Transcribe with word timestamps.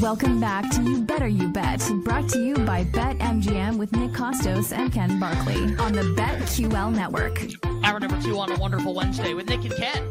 Welcome 0.00 0.38
back 0.38 0.70
to 0.70 0.82
You 0.82 1.00
Better 1.00 1.26
You 1.26 1.48
Bet, 1.48 1.82
brought 2.04 2.28
to 2.28 2.38
you 2.38 2.54
by 2.54 2.84
BetMGM 2.84 3.78
with 3.78 3.90
Nick 3.96 4.12
Kostos 4.12 4.72
and 4.72 4.92
Ken 4.92 5.18
Barkley 5.18 5.74
on 5.76 5.92
the 5.92 6.14
BetQL 6.16 6.94
network. 6.94 7.44
Hour 7.82 7.98
number 7.98 8.20
two 8.22 8.38
on 8.38 8.52
a 8.52 8.56
wonderful 8.58 8.94
Wednesday 8.94 9.34
with 9.34 9.48
Nick 9.48 9.64
and 9.64 9.74
Ken. 9.74 10.07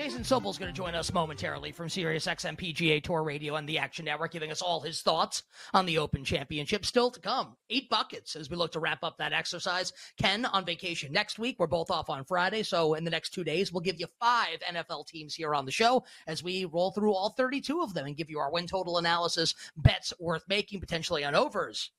Jason 0.00 0.24
Sobel's 0.24 0.56
going 0.56 0.72
to 0.72 0.76
join 0.76 0.94
us 0.94 1.12
momentarily 1.12 1.72
from 1.72 1.90
Sirius 1.90 2.24
XM 2.24 2.56
PGA 2.56 3.02
Tour 3.02 3.22
Radio 3.22 3.56
and 3.56 3.68
the 3.68 3.76
Action 3.76 4.06
Network, 4.06 4.32
giving 4.32 4.50
us 4.50 4.62
all 4.62 4.80
his 4.80 5.02
thoughts 5.02 5.42
on 5.74 5.84
the 5.84 5.98
Open 5.98 6.24
Championship. 6.24 6.86
Still 6.86 7.10
to 7.10 7.20
come, 7.20 7.54
eight 7.68 7.90
buckets 7.90 8.34
as 8.34 8.48
we 8.48 8.56
look 8.56 8.72
to 8.72 8.80
wrap 8.80 9.04
up 9.04 9.18
that 9.18 9.34
exercise. 9.34 9.92
Ken 10.16 10.46
on 10.46 10.64
vacation 10.64 11.12
next 11.12 11.38
week. 11.38 11.56
We're 11.58 11.66
both 11.66 11.90
off 11.90 12.08
on 12.08 12.24
Friday, 12.24 12.62
so 12.62 12.94
in 12.94 13.04
the 13.04 13.10
next 13.10 13.34
two 13.34 13.44
days, 13.44 13.74
we'll 13.74 13.82
give 13.82 14.00
you 14.00 14.06
five 14.18 14.60
NFL 14.66 15.06
teams 15.06 15.34
here 15.34 15.54
on 15.54 15.66
the 15.66 15.70
show 15.70 16.02
as 16.26 16.42
we 16.42 16.64
roll 16.64 16.92
through 16.92 17.12
all 17.12 17.34
32 17.36 17.82
of 17.82 17.92
them 17.92 18.06
and 18.06 18.16
give 18.16 18.30
you 18.30 18.38
our 18.38 18.50
win 18.50 18.66
total 18.66 18.96
analysis, 18.96 19.54
bets 19.76 20.14
worth 20.18 20.44
making, 20.48 20.80
potentially 20.80 21.24
on 21.24 21.34
overs 21.34 21.90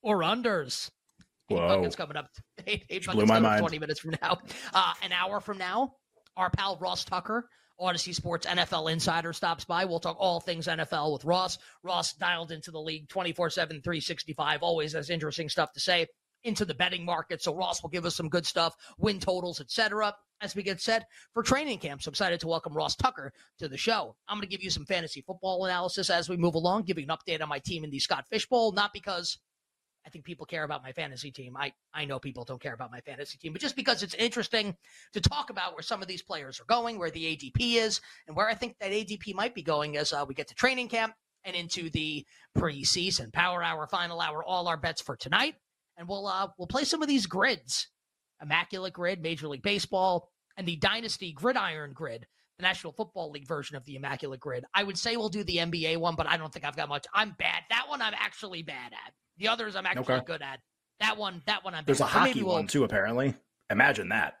or 0.00 0.18
unders. 0.20 0.92
Eight 1.50 1.56
Whoa. 1.56 1.76
buckets 1.76 1.96
coming 1.96 2.16
up. 2.16 2.28
Eight, 2.68 2.84
eight 2.88 3.04
Blew 3.04 3.14
buckets 3.14 3.28
my 3.28 3.34
coming 3.34 3.46
up 3.46 3.50
mind. 3.50 3.60
20 3.62 3.78
minutes 3.80 3.98
from 3.98 4.14
now. 4.22 4.38
Uh, 4.72 4.92
an 5.02 5.10
hour 5.10 5.40
from 5.40 5.58
now, 5.58 5.94
our 6.38 6.50
pal 6.50 6.78
Ross 6.80 7.04
Tucker, 7.04 7.48
Audacy 7.80 8.14
Sports 8.14 8.46
NFL 8.46 8.90
Insider, 8.90 9.32
stops 9.32 9.64
by. 9.64 9.84
We'll 9.84 10.00
talk 10.00 10.16
all 10.18 10.40
things 10.40 10.66
NFL 10.66 11.12
with 11.12 11.24
Ross. 11.24 11.58
Ross 11.82 12.14
dialed 12.14 12.52
into 12.52 12.70
the 12.70 12.80
league 12.80 13.08
24 13.08 13.50
7, 13.50 13.82
365, 13.82 14.62
always 14.62 14.92
has 14.94 15.10
interesting 15.10 15.48
stuff 15.48 15.72
to 15.72 15.80
say 15.80 16.06
into 16.44 16.64
the 16.64 16.74
betting 16.74 17.04
market. 17.04 17.42
So 17.42 17.54
Ross 17.54 17.82
will 17.82 17.90
give 17.90 18.06
us 18.06 18.14
some 18.14 18.28
good 18.28 18.46
stuff, 18.46 18.74
win 18.96 19.18
totals, 19.18 19.60
etc. 19.60 20.14
As 20.40 20.54
we 20.54 20.62
get 20.62 20.80
set 20.80 21.04
for 21.34 21.42
training 21.42 21.78
camp. 21.78 22.00
So 22.00 22.10
excited 22.10 22.38
to 22.40 22.46
welcome 22.46 22.72
Ross 22.72 22.94
Tucker 22.94 23.32
to 23.58 23.68
the 23.68 23.76
show. 23.76 24.14
I'm 24.28 24.36
going 24.36 24.48
to 24.48 24.48
give 24.48 24.62
you 24.62 24.70
some 24.70 24.84
fantasy 24.84 25.20
football 25.20 25.64
analysis 25.64 26.10
as 26.10 26.28
we 26.28 26.36
move 26.36 26.54
along, 26.54 26.84
giving 26.84 27.10
an 27.10 27.16
update 27.16 27.42
on 27.42 27.48
my 27.48 27.58
team 27.58 27.82
in 27.82 27.90
the 27.90 27.98
Scott 27.98 28.24
Fishbowl, 28.30 28.70
not 28.70 28.92
because 28.92 29.38
I 30.08 30.10
think 30.10 30.24
people 30.24 30.46
care 30.46 30.64
about 30.64 30.82
my 30.82 30.92
fantasy 30.92 31.30
team. 31.30 31.54
I, 31.54 31.70
I 31.92 32.06
know 32.06 32.18
people 32.18 32.42
don't 32.42 32.62
care 32.62 32.72
about 32.72 32.90
my 32.90 33.02
fantasy 33.02 33.36
team, 33.36 33.52
but 33.52 33.60
just 33.60 33.76
because 33.76 34.02
it's 34.02 34.14
interesting 34.14 34.74
to 35.12 35.20
talk 35.20 35.50
about 35.50 35.74
where 35.74 35.82
some 35.82 36.00
of 36.00 36.08
these 36.08 36.22
players 36.22 36.58
are 36.58 36.64
going, 36.64 36.98
where 36.98 37.10
the 37.10 37.36
ADP 37.36 37.74
is, 37.74 38.00
and 38.26 38.34
where 38.34 38.48
I 38.48 38.54
think 38.54 38.76
that 38.80 38.90
ADP 38.90 39.34
might 39.34 39.54
be 39.54 39.62
going 39.62 39.98
as 39.98 40.14
uh, 40.14 40.24
we 40.26 40.34
get 40.34 40.48
to 40.48 40.54
training 40.54 40.88
camp 40.88 41.12
and 41.44 41.54
into 41.54 41.90
the 41.90 42.24
preseason 42.56 43.30
power 43.34 43.62
hour, 43.62 43.86
final 43.86 44.22
hour, 44.22 44.42
all 44.42 44.66
our 44.66 44.78
bets 44.78 45.02
for 45.02 45.14
tonight, 45.14 45.56
and 45.98 46.08
we'll 46.08 46.26
uh, 46.26 46.48
we'll 46.56 46.66
play 46.66 46.84
some 46.84 47.02
of 47.02 47.08
these 47.08 47.26
grids, 47.26 47.88
immaculate 48.40 48.94
grid, 48.94 49.20
Major 49.20 49.46
League 49.48 49.62
Baseball, 49.62 50.30
and 50.56 50.66
the 50.66 50.76
Dynasty 50.76 51.34
Gridiron 51.34 51.92
Grid. 51.92 52.26
The 52.56 52.62
National 52.62 52.92
Football 52.92 53.30
League 53.30 53.46
version 53.46 53.76
of 53.76 53.84
the 53.84 53.94
Immaculate 53.94 54.40
Grid. 54.40 54.64
I 54.74 54.82
would 54.82 54.98
say 54.98 55.16
we'll 55.16 55.28
do 55.28 55.44
the 55.44 55.58
NBA 55.58 55.98
one, 55.98 56.16
but 56.16 56.26
I 56.26 56.36
don't 56.36 56.52
think 56.52 56.64
I've 56.64 56.74
got 56.74 56.88
much. 56.88 57.06
I'm 57.14 57.36
bad. 57.38 57.62
That 57.70 57.84
one 57.88 58.02
I'm 58.02 58.14
actually 58.14 58.62
bad 58.64 58.92
at. 58.92 59.12
The 59.38 59.48
others 59.48 59.76
I'm 59.76 59.86
actually 59.86 60.14
Okay. 60.14 60.24
good 60.26 60.42
at. 60.42 60.60
That 61.00 61.16
one, 61.16 61.42
that 61.46 61.64
one 61.64 61.74
I'm. 61.74 61.84
There's 61.84 62.00
a 62.00 62.04
bad. 62.04 62.14
Maybe 62.14 62.28
hockey 62.30 62.42
we'll- 62.42 62.54
one 62.54 62.66
too, 62.66 62.84
apparently. 62.84 63.34
Imagine 63.70 64.08
that. 64.08 64.38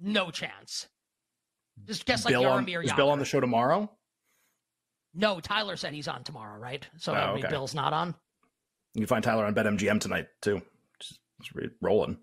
No 0.00 0.30
chance. 0.30 0.88
Just 1.86 2.04
guess 2.06 2.24
like 2.24 2.32
Bill 2.32 2.46
on, 2.46 2.68
is 2.68 2.92
Bill 2.92 3.10
on 3.10 3.18
the 3.18 3.24
show 3.24 3.40
tomorrow? 3.40 3.90
No, 5.14 5.40
Tyler 5.40 5.76
said 5.76 5.92
he's 5.92 6.08
on 6.08 6.24
tomorrow, 6.24 6.58
right? 6.58 6.86
So 6.96 7.14
Oh, 7.14 7.34
okay. 7.36 7.48
Bill's 7.48 7.74
not 7.74 7.92
on. 7.92 8.14
You 8.94 9.00
can 9.02 9.06
find 9.06 9.24
Tyler 9.24 9.44
on 9.44 9.54
BetMGM 9.54 10.00
tonight 10.00 10.26
too. 10.40 10.60
Just, 11.00 11.20
just 11.40 11.52
rolling. 11.80 12.18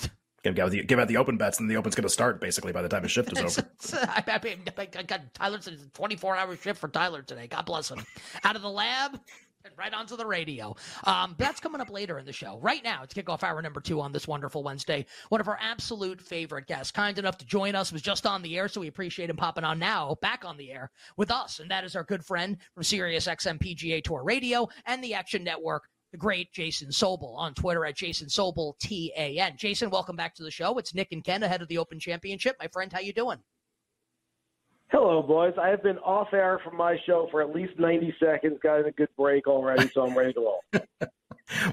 Give 0.44 0.58
out 0.58 0.70
the 0.70 0.82
give 0.84 0.98
out 0.98 1.08
the 1.08 1.16
open 1.18 1.36
bets, 1.36 1.60
and 1.60 1.70
the 1.70 1.76
open's 1.76 1.94
going 1.94 2.04
to 2.04 2.08
start 2.08 2.40
basically 2.40 2.72
by 2.72 2.82
the 2.82 2.88
time 2.88 3.02
his 3.02 3.12
shift 3.12 3.32
is 3.32 3.58
over. 3.58 3.68
I, 3.94 4.24
I, 4.26 4.40
mean, 4.42 4.62
I 4.76 5.02
got 5.02 5.34
Tyler 5.34 5.60
said 5.60 5.74
it's 5.74 5.84
a 5.84 5.88
24 5.90 6.36
hour 6.36 6.56
shift 6.56 6.80
for 6.80 6.88
Tyler 6.88 7.22
today. 7.22 7.46
God 7.46 7.66
bless 7.66 7.90
him. 7.90 8.02
Out 8.44 8.56
of 8.56 8.62
the 8.62 8.70
lab 8.70 9.20
right 9.76 9.92
onto 9.92 10.16
the 10.16 10.26
radio. 10.26 10.74
Um, 11.04 11.34
that's 11.38 11.60
coming 11.60 11.80
up 11.80 11.90
later 11.90 12.18
in 12.18 12.26
the 12.26 12.32
show. 12.32 12.58
Right 12.60 12.82
now, 12.82 13.02
to 13.04 13.14
kick 13.14 13.28
off 13.28 13.44
hour 13.44 13.60
number 13.62 13.80
two 13.80 14.00
on 14.00 14.12
this 14.12 14.26
wonderful 14.26 14.62
Wednesday, 14.62 15.06
one 15.28 15.40
of 15.40 15.48
our 15.48 15.58
absolute 15.60 16.20
favorite 16.20 16.66
guests, 16.66 16.92
kind 16.92 17.18
enough 17.18 17.38
to 17.38 17.46
join 17.46 17.74
us, 17.74 17.92
was 17.92 18.02
just 18.02 18.26
on 18.26 18.42
the 18.42 18.56
air, 18.56 18.68
so 18.68 18.80
we 18.80 18.88
appreciate 18.88 19.30
him 19.30 19.36
popping 19.36 19.64
on 19.64 19.78
now, 19.78 20.16
back 20.22 20.44
on 20.44 20.56
the 20.56 20.72
air 20.72 20.90
with 21.16 21.30
us. 21.30 21.60
And 21.60 21.70
that 21.70 21.84
is 21.84 21.96
our 21.96 22.04
good 22.04 22.24
friend 22.24 22.56
from 22.74 22.82
Sirius 22.82 23.26
XM 23.26 23.58
PGA 23.58 24.02
Tour 24.02 24.22
Radio 24.24 24.68
and 24.86 25.02
the 25.02 25.14
Action 25.14 25.44
Network. 25.44 25.84
The 26.12 26.18
great 26.18 26.52
Jason 26.52 26.88
Sobel 26.88 27.36
on 27.36 27.54
Twitter 27.54 27.86
at 27.86 27.94
Jason 27.96 28.26
Sobel 28.26 28.76
T 28.80 29.12
A 29.16 29.38
N. 29.38 29.52
Jason, 29.56 29.90
welcome 29.90 30.16
back 30.16 30.34
to 30.34 30.42
the 30.42 30.50
show. 30.50 30.76
It's 30.78 30.92
Nick 30.92 31.12
and 31.12 31.22
Ken 31.22 31.44
ahead 31.44 31.62
of 31.62 31.68
the 31.68 31.78
Open 31.78 32.00
Championship. 32.00 32.56
My 32.58 32.66
friend, 32.66 32.92
how 32.92 32.98
you 32.98 33.12
doing? 33.12 33.38
Hello, 34.90 35.22
boys. 35.22 35.54
I 35.56 35.68
have 35.68 35.84
been 35.84 35.98
off 35.98 36.32
air 36.32 36.60
from 36.64 36.76
my 36.76 36.96
show 37.06 37.28
for 37.30 37.40
at 37.40 37.54
least 37.54 37.78
90 37.78 38.12
seconds, 38.18 38.58
got 38.60 38.84
a 38.84 38.90
good 38.90 39.08
break 39.16 39.46
already, 39.46 39.88
so 39.94 40.04
I'm 40.04 40.18
ready 40.18 40.32
to 40.32 40.40
roll. 40.40 40.60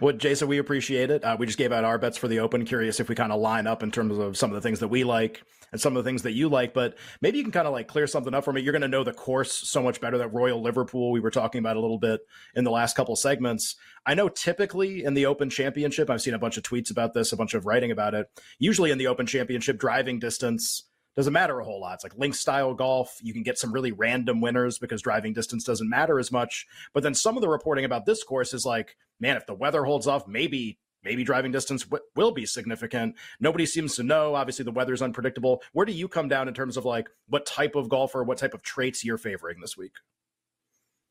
Well, 0.01 0.15
Jason, 0.15 0.47
we 0.47 0.57
appreciate 0.57 1.11
it. 1.11 1.23
Uh, 1.23 1.35
we 1.39 1.45
just 1.45 1.57
gave 1.57 1.71
out 1.71 1.83
our 1.83 1.97
bets 1.97 2.17
for 2.17 2.27
the 2.27 2.39
open. 2.39 2.65
Curious 2.65 2.99
if 2.99 3.09
we 3.09 3.15
kind 3.15 3.31
of 3.31 3.39
line 3.39 3.67
up 3.67 3.83
in 3.83 3.91
terms 3.91 4.17
of 4.17 4.35
some 4.35 4.49
of 4.49 4.55
the 4.55 4.61
things 4.61 4.79
that 4.79 4.87
we 4.87 5.03
like 5.03 5.43
and 5.71 5.79
some 5.79 5.95
of 5.95 6.03
the 6.03 6.09
things 6.09 6.23
that 6.23 6.31
you 6.31 6.49
like. 6.49 6.73
But 6.73 6.97
maybe 7.21 7.37
you 7.37 7.43
can 7.43 7.51
kind 7.51 7.67
of 7.67 7.73
like 7.73 7.87
clear 7.87 8.07
something 8.07 8.33
up 8.33 8.43
for 8.43 8.51
me. 8.51 8.61
You're 8.61 8.71
going 8.71 8.81
to 8.81 8.87
know 8.87 9.03
the 9.03 9.13
course 9.13 9.51
so 9.51 9.83
much 9.83 10.01
better. 10.01 10.17
That 10.17 10.33
Royal 10.33 10.61
Liverpool 10.61 11.11
we 11.11 11.19
were 11.19 11.29
talking 11.29 11.59
about 11.59 11.77
a 11.77 11.79
little 11.79 11.99
bit 11.99 12.21
in 12.55 12.63
the 12.63 12.71
last 12.71 12.95
couple 12.95 13.15
segments. 13.15 13.75
I 14.05 14.15
know 14.15 14.29
typically 14.29 15.03
in 15.03 15.13
the 15.13 15.27
Open 15.27 15.49
Championship, 15.49 16.09
I've 16.09 16.21
seen 16.21 16.33
a 16.33 16.39
bunch 16.39 16.57
of 16.57 16.63
tweets 16.63 16.89
about 16.89 17.13
this, 17.13 17.31
a 17.31 17.37
bunch 17.37 17.53
of 17.53 17.65
writing 17.65 17.91
about 17.91 18.15
it. 18.15 18.27
Usually 18.57 18.89
in 18.89 18.97
the 18.97 19.07
Open 19.07 19.27
Championship, 19.27 19.77
driving 19.77 20.17
distance 20.19 20.86
doesn't 21.17 21.33
matter 21.33 21.59
a 21.59 21.65
whole 21.65 21.81
lot. 21.81 21.95
It's 21.95 22.03
like 22.03 22.15
link 22.15 22.35
style 22.35 22.75
golf. 22.75 23.17
You 23.21 23.33
can 23.33 23.41
get 23.41 23.57
some 23.57 23.73
really 23.73 23.91
random 23.91 24.39
winners 24.39 24.77
because 24.77 25.01
driving 25.01 25.33
distance 25.33 25.63
doesn't 25.63 25.89
matter 25.89 26.19
as 26.19 26.31
much. 26.31 26.67
But 26.93 27.01
then 27.01 27.15
some 27.15 27.35
of 27.35 27.41
the 27.41 27.49
reporting 27.49 27.85
about 27.85 28.05
this 28.05 28.23
course 28.23 28.53
is 28.53 28.65
like, 28.65 28.95
man, 29.19 29.35
if 29.35 29.47
the 29.47 29.55
weather 29.55 29.83
holds 29.83 30.05
off, 30.05 30.27
maybe 30.27 30.77
maybe 31.03 31.23
driving 31.23 31.51
distance 31.51 31.83
w- 31.85 32.03
will 32.15 32.31
be 32.31 32.45
significant. 32.45 33.15
Nobody 33.39 33.65
seems 33.65 33.95
to 33.95 34.03
know. 34.03 34.35
Obviously, 34.35 34.63
the 34.63 34.71
weather's 34.71 35.01
unpredictable. 35.01 35.63
Where 35.73 35.85
do 35.85 35.91
you 35.91 36.07
come 36.07 36.27
down 36.27 36.47
in 36.47 36.53
terms 36.53 36.77
of 36.77 36.85
like 36.85 37.09
what 37.27 37.47
type 37.47 37.75
of 37.75 37.89
golfer, 37.89 38.23
what 38.23 38.37
type 38.37 38.53
of 38.53 38.61
traits 38.61 39.03
you're 39.03 39.17
favoring 39.17 39.59
this 39.59 39.75
week? 39.75 39.93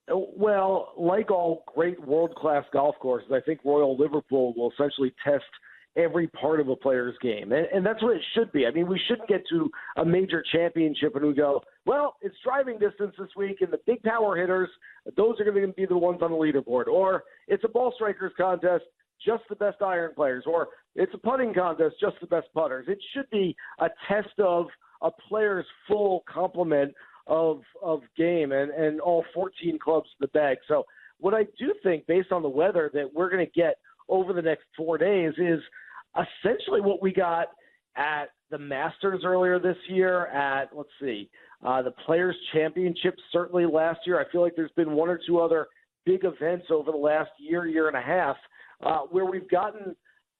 Uh, 0.08 0.18
well, 0.36 0.92
like 0.96 1.32
all 1.32 1.64
great 1.74 2.00
world 2.06 2.34
class 2.36 2.64
golf 2.72 2.94
courses, 3.00 3.32
I 3.32 3.40
think 3.40 3.60
Royal 3.64 3.96
Liverpool 3.96 4.54
will 4.56 4.70
essentially 4.70 5.12
test 5.24 5.44
every 5.96 6.26
part 6.28 6.60
of 6.60 6.68
a 6.68 6.76
player's 6.76 7.16
game. 7.22 7.52
And, 7.52 7.66
and 7.72 7.84
that's 7.84 8.02
what 8.02 8.16
it 8.16 8.22
should 8.34 8.52
be. 8.52 8.66
I 8.66 8.70
mean, 8.70 8.86
we 8.86 9.00
shouldn't 9.08 9.28
get 9.28 9.42
to 9.50 9.70
a 9.96 10.04
major 10.04 10.44
championship 10.52 11.16
and 11.16 11.26
we 11.26 11.34
go, 11.34 11.62
well, 11.86 12.16
it's 12.20 12.36
driving 12.44 12.78
distance 12.78 13.14
this 13.18 13.28
week, 13.36 13.58
and 13.60 13.72
the 13.72 13.80
big 13.86 14.02
power 14.02 14.36
hitters, 14.36 14.68
those 15.16 15.40
are 15.40 15.44
going 15.44 15.66
to 15.66 15.72
be 15.72 15.86
the 15.86 15.96
ones 15.96 16.20
on 16.22 16.30
the 16.30 16.36
leaderboard. 16.36 16.86
Or 16.88 17.24
it's 17.48 17.64
a 17.64 17.68
ball 17.68 17.92
strikers 17.94 18.32
contest, 18.36 18.84
just 19.24 19.44
the 19.48 19.56
best 19.56 19.80
iron 19.80 20.12
players. 20.14 20.44
Or 20.46 20.68
it's 20.94 21.14
a 21.14 21.18
putting 21.18 21.54
contest, 21.54 21.96
just 22.00 22.16
the 22.20 22.26
best 22.26 22.48
putters. 22.54 22.86
It 22.88 22.98
should 23.14 23.30
be 23.30 23.56
a 23.78 23.88
test 24.08 24.38
of 24.38 24.66
a 25.02 25.10
player's 25.28 25.66
full 25.88 26.24
complement 26.32 26.94
of 27.26 27.62
of 27.82 28.02
game 28.16 28.52
and, 28.52 28.70
and 28.70 29.00
all 29.00 29.24
14 29.34 29.78
clubs 29.82 30.08
in 30.20 30.24
the 30.24 30.28
bag. 30.28 30.58
So 30.68 30.84
what 31.18 31.34
I 31.34 31.44
do 31.58 31.74
think, 31.82 32.06
based 32.06 32.30
on 32.30 32.42
the 32.42 32.48
weather, 32.48 32.90
that 32.94 33.12
we're 33.12 33.30
going 33.30 33.44
to 33.44 33.52
get 33.52 33.78
over 34.08 34.32
the 34.32 34.42
next 34.42 34.64
four 34.76 34.98
days 34.98 35.32
is 35.38 35.60
essentially 36.16 36.80
what 36.80 37.02
we 37.02 37.12
got 37.12 37.48
at 37.96 38.26
the 38.50 38.58
Masters 38.58 39.22
earlier 39.24 39.58
this 39.58 39.76
year. 39.88 40.26
At 40.26 40.70
let's 40.74 40.88
see, 41.00 41.28
uh, 41.64 41.82
the 41.82 41.90
Players 41.90 42.36
Championship 42.52 43.14
certainly 43.32 43.66
last 43.66 44.00
year. 44.06 44.20
I 44.20 44.30
feel 44.30 44.42
like 44.42 44.54
there's 44.56 44.70
been 44.72 44.92
one 44.92 45.08
or 45.08 45.20
two 45.26 45.40
other 45.40 45.66
big 46.04 46.24
events 46.24 46.66
over 46.70 46.92
the 46.92 46.96
last 46.96 47.30
year, 47.38 47.66
year 47.66 47.88
and 47.88 47.96
a 47.96 48.00
half, 48.00 48.36
uh, 48.84 49.00
where 49.10 49.24
we've 49.24 49.50
gotten 49.50 49.96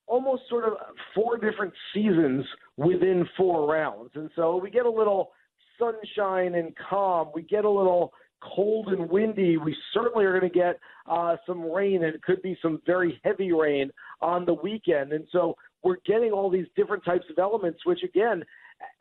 almost 0.07 0.43
sort 0.49 0.65
of 0.65 0.75
four 1.15 1.37
different 1.37 1.73
seasons 1.93 2.45
within 2.77 3.27
four 3.37 3.69
rounds, 3.69 4.11
and 4.15 4.31
so 4.37 4.57
we 4.57 4.71
get 4.71 4.87
a 4.87 4.91
little 4.91 5.33
sunshine 5.79 6.55
and 6.55 6.73
calm. 6.89 7.29
We 7.35 7.43
get 7.43 7.65
a 7.65 7.71
little 7.71 8.13
cold 8.43 8.89
and 8.89 9.09
windy. 9.09 9.57
We 9.57 9.77
certainly 9.93 10.25
are 10.25 10.39
going 10.39 10.51
to 10.51 10.59
get 10.59 10.79
uh, 11.07 11.37
some 11.47 11.63
rain, 11.63 12.05
and 12.05 12.15
it 12.15 12.23
could 12.23 12.43
be 12.43 12.57
some 12.63 12.81
very 12.87 13.21
heavy 13.25 13.53
rain 13.53 13.91
on 14.21 14.45
the 14.45 14.55
weekend. 14.55 15.13
And 15.13 15.27
so 15.33 15.57
we're 15.83 15.97
getting 16.07 16.33
all 16.33 16.51
these 16.51 16.67
different 16.77 17.05
types 17.05 17.25
of 17.31 17.39
elements, 17.39 17.81
which 17.85 18.03
again, 18.03 18.45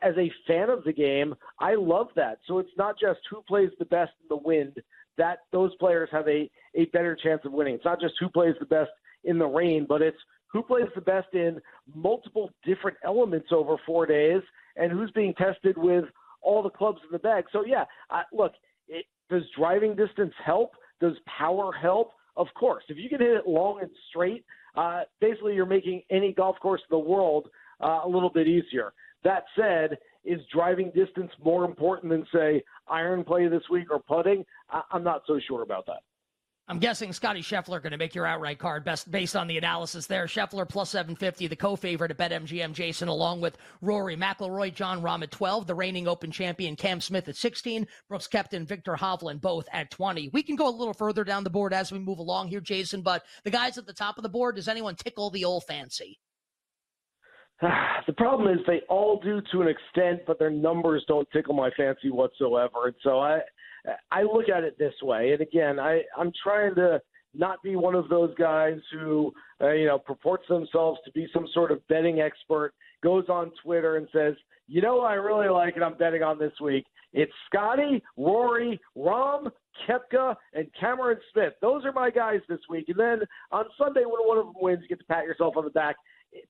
as 0.02 0.14
a 0.16 0.30
fan 0.46 0.70
of 0.70 0.84
the 0.84 0.92
game, 0.92 1.34
I 1.60 1.74
love 1.74 2.08
that. 2.16 2.38
So 2.46 2.58
it's 2.58 2.70
not 2.78 2.98
just 2.98 3.20
who 3.30 3.42
plays 3.42 3.70
the 3.78 3.84
best 3.84 4.12
in 4.22 4.28
the 4.28 4.42
wind. 4.42 4.80
That 5.18 5.40
those 5.52 5.74
players 5.76 6.08
have 6.12 6.28
a, 6.28 6.50
a 6.74 6.84
better 6.86 7.16
chance 7.16 7.42
of 7.44 7.52
winning. 7.52 7.74
It's 7.74 7.84
not 7.84 8.00
just 8.00 8.14
who 8.20 8.28
plays 8.28 8.54
the 8.60 8.66
best 8.66 8.90
in 9.24 9.38
the 9.38 9.46
rain, 9.46 9.86
but 9.88 10.02
it's 10.02 10.18
who 10.52 10.62
plays 10.62 10.88
the 10.94 11.00
best 11.00 11.28
in 11.32 11.60
multiple 11.94 12.50
different 12.64 12.96
elements 13.04 13.48
over 13.50 13.76
four 13.84 14.06
days 14.06 14.42
and 14.76 14.92
who's 14.92 15.10
being 15.12 15.34
tested 15.34 15.76
with 15.76 16.04
all 16.42 16.62
the 16.62 16.70
clubs 16.70 17.00
in 17.02 17.08
the 17.12 17.18
bag. 17.18 17.44
So 17.52 17.64
yeah, 17.64 17.84
uh, 18.10 18.22
look, 18.32 18.52
it, 18.88 19.06
does 19.30 19.42
driving 19.56 19.96
distance 19.96 20.32
help? 20.44 20.72
Does 21.00 21.14
power 21.38 21.72
help? 21.72 22.12
Of 22.36 22.46
course. 22.58 22.84
If 22.88 22.98
you 22.98 23.08
can 23.08 23.20
hit 23.20 23.30
it 23.30 23.46
long 23.46 23.80
and 23.80 23.90
straight, 24.10 24.44
uh, 24.76 25.02
basically 25.20 25.54
you're 25.54 25.66
making 25.66 26.02
any 26.10 26.32
golf 26.32 26.56
course 26.60 26.80
in 26.90 26.94
the 26.94 26.98
world 26.98 27.48
uh, 27.82 28.00
a 28.04 28.08
little 28.08 28.30
bit 28.30 28.46
easier. 28.46 28.92
That 29.24 29.44
said, 29.56 29.98
is 30.24 30.40
driving 30.52 30.90
distance 30.94 31.30
more 31.42 31.64
important 31.64 32.10
than 32.10 32.26
say 32.32 32.62
iron 32.88 33.24
play 33.24 33.48
this 33.48 33.62
week 33.70 33.90
or 33.90 34.00
putting? 34.00 34.44
I- 34.70 34.82
I'm 34.92 35.04
not 35.04 35.22
so 35.26 35.38
sure 35.46 35.62
about 35.62 35.86
that. 35.86 36.02
I'm 36.68 36.80
guessing 36.80 37.12
Scottie 37.12 37.42
Scheffler 37.42 37.80
going 37.80 37.92
to 37.92 37.96
make 37.96 38.16
your 38.16 38.26
outright 38.26 38.58
card 38.58 38.84
best 38.84 39.08
based 39.08 39.36
on 39.36 39.46
the 39.46 39.56
analysis 39.56 40.08
there. 40.08 40.26
Scheffler 40.26 40.68
plus 40.68 40.90
750, 40.90 41.46
the 41.46 41.54
co-favorite 41.54 42.10
at 42.10 42.18
BetMGM, 42.18 42.72
Jason, 42.72 43.06
along 43.06 43.40
with 43.40 43.56
Rory 43.80 44.16
McIlroy, 44.16 44.74
Jon 44.74 45.00
Rahm 45.00 45.22
at 45.22 45.30
12, 45.30 45.68
the 45.68 45.76
reigning 45.76 46.08
Open 46.08 46.32
champion 46.32 46.74
Cam 46.74 47.00
Smith 47.00 47.28
at 47.28 47.36
16, 47.36 47.86
Brooks 48.08 48.26
Koepka, 48.26 48.66
Viktor 48.66 48.94
Hovland 48.94 49.40
both 49.40 49.68
at 49.72 49.92
20. 49.92 50.30
We 50.32 50.42
can 50.42 50.56
go 50.56 50.68
a 50.68 50.74
little 50.76 50.92
further 50.92 51.22
down 51.22 51.44
the 51.44 51.50
board 51.50 51.72
as 51.72 51.92
we 51.92 52.00
move 52.00 52.18
along 52.18 52.48
here, 52.48 52.60
Jason, 52.60 53.00
but 53.00 53.24
the 53.44 53.50
guys 53.50 53.78
at 53.78 53.86
the 53.86 53.92
top 53.92 54.18
of 54.18 54.24
the 54.24 54.28
board, 54.28 54.56
does 54.56 54.66
anyone 54.66 54.96
tickle 54.96 55.30
the 55.30 55.44
old 55.44 55.62
fancy? 55.68 56.18
the 58.06 58.12
problem 58.12 58.52
is 58.52 58.64
they 58.66 58.80
all 58.88 59.20
do 59.22 59.40
to 59.52 59.62
an 59.62 59.68
extent, 59.68 60.20
but 60.26 60.38
their 60.38 60.50
numbers 60.50 61.04
don't 61.08 61.28
tickle 61.32 61.54
my 61.54 61.70
fancy 61.76 62.10
whatsoever. 62.10 62.86
And 62.86 62.94
so 63.02 63.18
I, 63.18 63.40
I 64.10 64.22
look 64.22 64.48
at 64.48 64.64
it 64.64 64.78
this 64.78 64.94
way. 65.02 65.32
And 65.32 65.40
again, 65.40 65.78
I, 65.78 66.02
I'm 66.16 66.32
trying 66.42 66.74
to 66.74 67.00
not 67.34 67.62
be 67.62 67.76
one 67.76 67.94
of 67.94 68.08
those 68.08 68.34
guys 68.34 68.78
who, 68.92 69.32
uh, 69.60 69.72
you 69.72 69.86
know, 69.86 69.98
purports 69.98 70.44
themselves 70.48 70.98
to 71.04 71.12
be 71.12 71.26
some 71.32 71.46
sort 71.52 71.70
of 71.70 71.86
betting 71.88 72.20
expert, 72.20 72.72
goes 73.02 73.24
on 73.28 73.52
Twitter 73.62 73.96
and 73.96 74.08
says, 74.12 74.34
you 74.68 74.82
know, 74.82 75.00
I 75.00 75.14
really 75.14 75.48
like 75.48 75.76
it. 75.76 75.82
I'm 75.82 75.96
betting 75.96 76.22
on 76.22 76.38
this 76.38 76.52
week. 76.60 76.84
It's 77.12 77.32
Scottie, 77.46 78.02
Rory, 78.16 78.80
Rahm, 78.96 79.50
Koepka, 79.88 80.34
and 80.54 80.66
Cameron 80.78 81.18
Smith. 81.32 81.52
Those 81.62 81.84
are 81.84 81.92
my 81.92 82.10
guys 82.10 82.40
this 82.48 82.58
week. 82.68 82.86
And 82.88 82.98
then 82.98 83.20
on 83.52 83.64
Sunday, 83.78 84.04
when 84.04 84.26
one 84.26 84.38
of 84.38 84.46
them 84.46 84.54
wins, 84.60 84.80
you 84.82 84.88
get 84.88 84.98
to 84.98 85.04
pat 85.04 85.24
yourself 85.24 85.56
on 85.56 85.64
the 85.64 85.70
back 85.70 85.96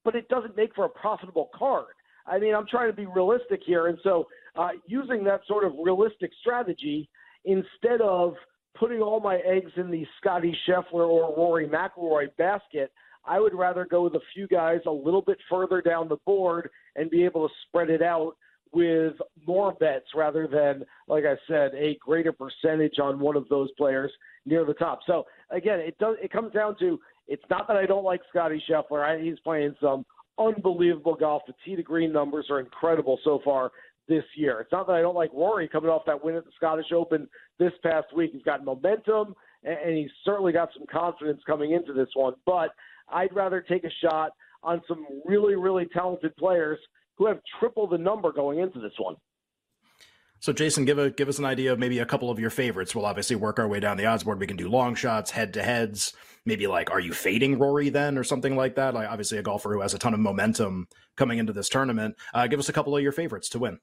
but 0.04 0.14
it 0.14 0.28
doesn't 0.28 0.56
make 0.56 0.74
for 0.74 0.84
a 0.84 0.88
profitable 0.88 1.50
card. 1.54 1.86
I 2.26 2.38
mean, 2.38 2.54
I'm 2.54 2.66
trying 2.66 2.90
to 2.90 2.96
be 2.96 3.06
realistic 3.06 3.60
here, 3.64 3.86
and 3.86 3.98
so 4.02 4.26
uh, 4.56 4.70
using 4.86 5.22
that 5.24 5.40
sort 5.46 5.64
of 5.64 5.72
realistic 5.82 6.30
strategy 6.40 7.08
instead 7.44 8.00
of 8.02 8.34
putting 8.78 9.00
all 9.00 9.20
my 9.20 9.36
eggs 9.46 9.70
in 9.76 9.90
the 9.90 10.04
Scottie 10.18 10.56
Scheffler 10.68 11.08
or 11.08 11.34
Rory 11.36 11.68
McIlroy 11.68 12.26
basket, 12.36 12.92
I 13.24 13.40
would 13.40 13.54
rather 13.54 13.84
go 13.84 14.02
with 14.02 14.14
a 14.14 14.20
few 14.34 14.46
guys 14.46 14.80
a 14.86 14.90
little 14.90 15.22
bit 15.22 15.38
further 15.50 15.80
down 15.80 16.08
the 16.08 16.18
board 16.26 16.70
and 16.94 17.10
be 17.10 17.24
able 17.24 17.48
to 17.48 17.54
spread 17.68 17.90
it 17.90 18.02
out 18.02 18.36
with 18.72 19.14
more 19.46 19.72
bets 19.72 20.06
rather 20.14 20.46
than, 20.46 20.84
like 21.08 21.24
I 21.24 21.36
said, 21.48 21.72
a 21.74 21.96
greater 22.00 22.32
percentage 22.32 22.98
on 23.00 23.18
one 23.18 23.36
of 23.36 23.48
those 23.48 23.70
players 23.78 24.12
near 24.44 24.64
the 24.64 24.74
top. 24.74 25.00
So 25.06 25.24
again, 25.50 25.80
it 25.80 25.96
does. 25.98 26.16
It 26.22 26.30
comes 26.30 26.52
down 26.52 26.76
to 26.80 27.00
it's 27.28 27.44
not 27.50 27.66
that 27.68 27.76
I 27.76 27.86
don't 27.86 28.04
like 28.04 28.20
Scottie 28.30 28.62
Scheffler. 28.68 29.04
I, 29.04 29.22
he's 29.22 29.38
playing 29.40 29.74
some 29.80 30.04
unbelievable 30.38 31.14
golf. 31.14 31.42
The 31.46 31.54
tee 31.64 31.76
to 31.76 31.82
green 31.82 32.12
numbers 32.12 32.46
are 32.50 32.60
incredible 32.60 33.18
so 33.24 33.40
far 33.44 33.70
this 34.08 34.24
year. 34.36 34.60
It's 34.60 34.72
not 34.72 34.86
that 34.86 34.94
I 34.94 35.00
don't 35.00 35.14
like 35.14 35.32
Rory 35.32 35.68
coming 35.68 35.90
off 35.90 36.02
that 36.06 36.22
win 36.22 36.36
at 36.36 36.44
the 36.44 36.50
Scottish 36.56 36.92
Open 36.94 37.28
this 37.58 37.72
past 37.82 38.06
week. 38.14 38.30
He's 38.32 38.42
got 38.42 38.64
momentum 38.64 39.34
and, 39.64 39.78
and 39.78 39.96
he's 39.96 40.10
certainly 40.24 40.52
got 40.52 40.68
some 40.76 40.86
confidence 40.90 41.40
coming 41.46 41.72
into 41.72 41.92
this 41.92 42.08
one. 42.14 42.34
But 42.44 42.70
I'd 43.08 43.34
rather 43.34 43.60
take 43.60 43.84
a 43.84 43.90
shot 44.02 44.30
on 44.62 44.82
some 44.88 45.06
really, 45.24 45.56
really 45.56 45.86
talented 45.86 46.36
players 46.36 46.78
who 47.16 47.26
have 47.26 47.40
triple 47.58 47.86
the 47.86 47.98
number 47.98 48.32
going 48.32 48.58
into 48.58 48.80
this 48.80 48.92
one. 48.98 49.16
So, 50.40 50.52
Jason, 50.52 50.84
give 50.84 50.98
a 50.98 51.10
give 51.10 51.28
us 51.28 51.38
an 51.38 51.44
idea 51.44 51.72
of 51.72 51.78
maybe 51.78 51.98
a 51.98 52.06
couple 52.06 52.30
of 52.30 52.38
your 52.38 52.50
favorites. 52.50 52.94
We'll 52.94 53.06
obviously 53.06 53.36
work 53.36 53.58
our 53.58 53.66
way 53.66 53.80
down 53.80 53.96
the 53.96 54.06
odds 54.06 54.24
board. 54.24 54.38
We 54.38 54.46
can 54.46 54.56
do 54.56 54.68
long 54.68 54.94
shots, 54.94 55.30
head 55.30 55.54
to 55.54 55.62
heads. 55.62 56.12
Maybe 56.44 56.66
like, 56.66 56.90
are 56.90 57.00
you 57.00 57.12
fading 57.12 57.58
Rory 57.58 57.88
then, 57.88 58.16
or 58.16 58.22
something 58.22 58.54
like 58.54 58.76
that? 58.76 58.94
Like, 58.94 59.08
obviously, 59.08 59.38
a 59.38 59.42
golfer 59.42 59.72
who 59.72 59.80
has 59.80 59.94
a 59.94 59.98
ton 59.98 60.14
of 60.14 60.20
momentum 60.20 60.88
coming 61.16 61.38
into 61.38 61.52
this 61.52 61.68
tournament. 61.68 62.16
Uh, 62.32 62.46
give 62.46 62.60
us 62.60 62.68
a 62.68 62.72
couple 62.72 62.96
of 62.96 63.02
your 63.02 63.12
favorites 63.12 63.48
to 63.50 63.58
win. 63.58 63.78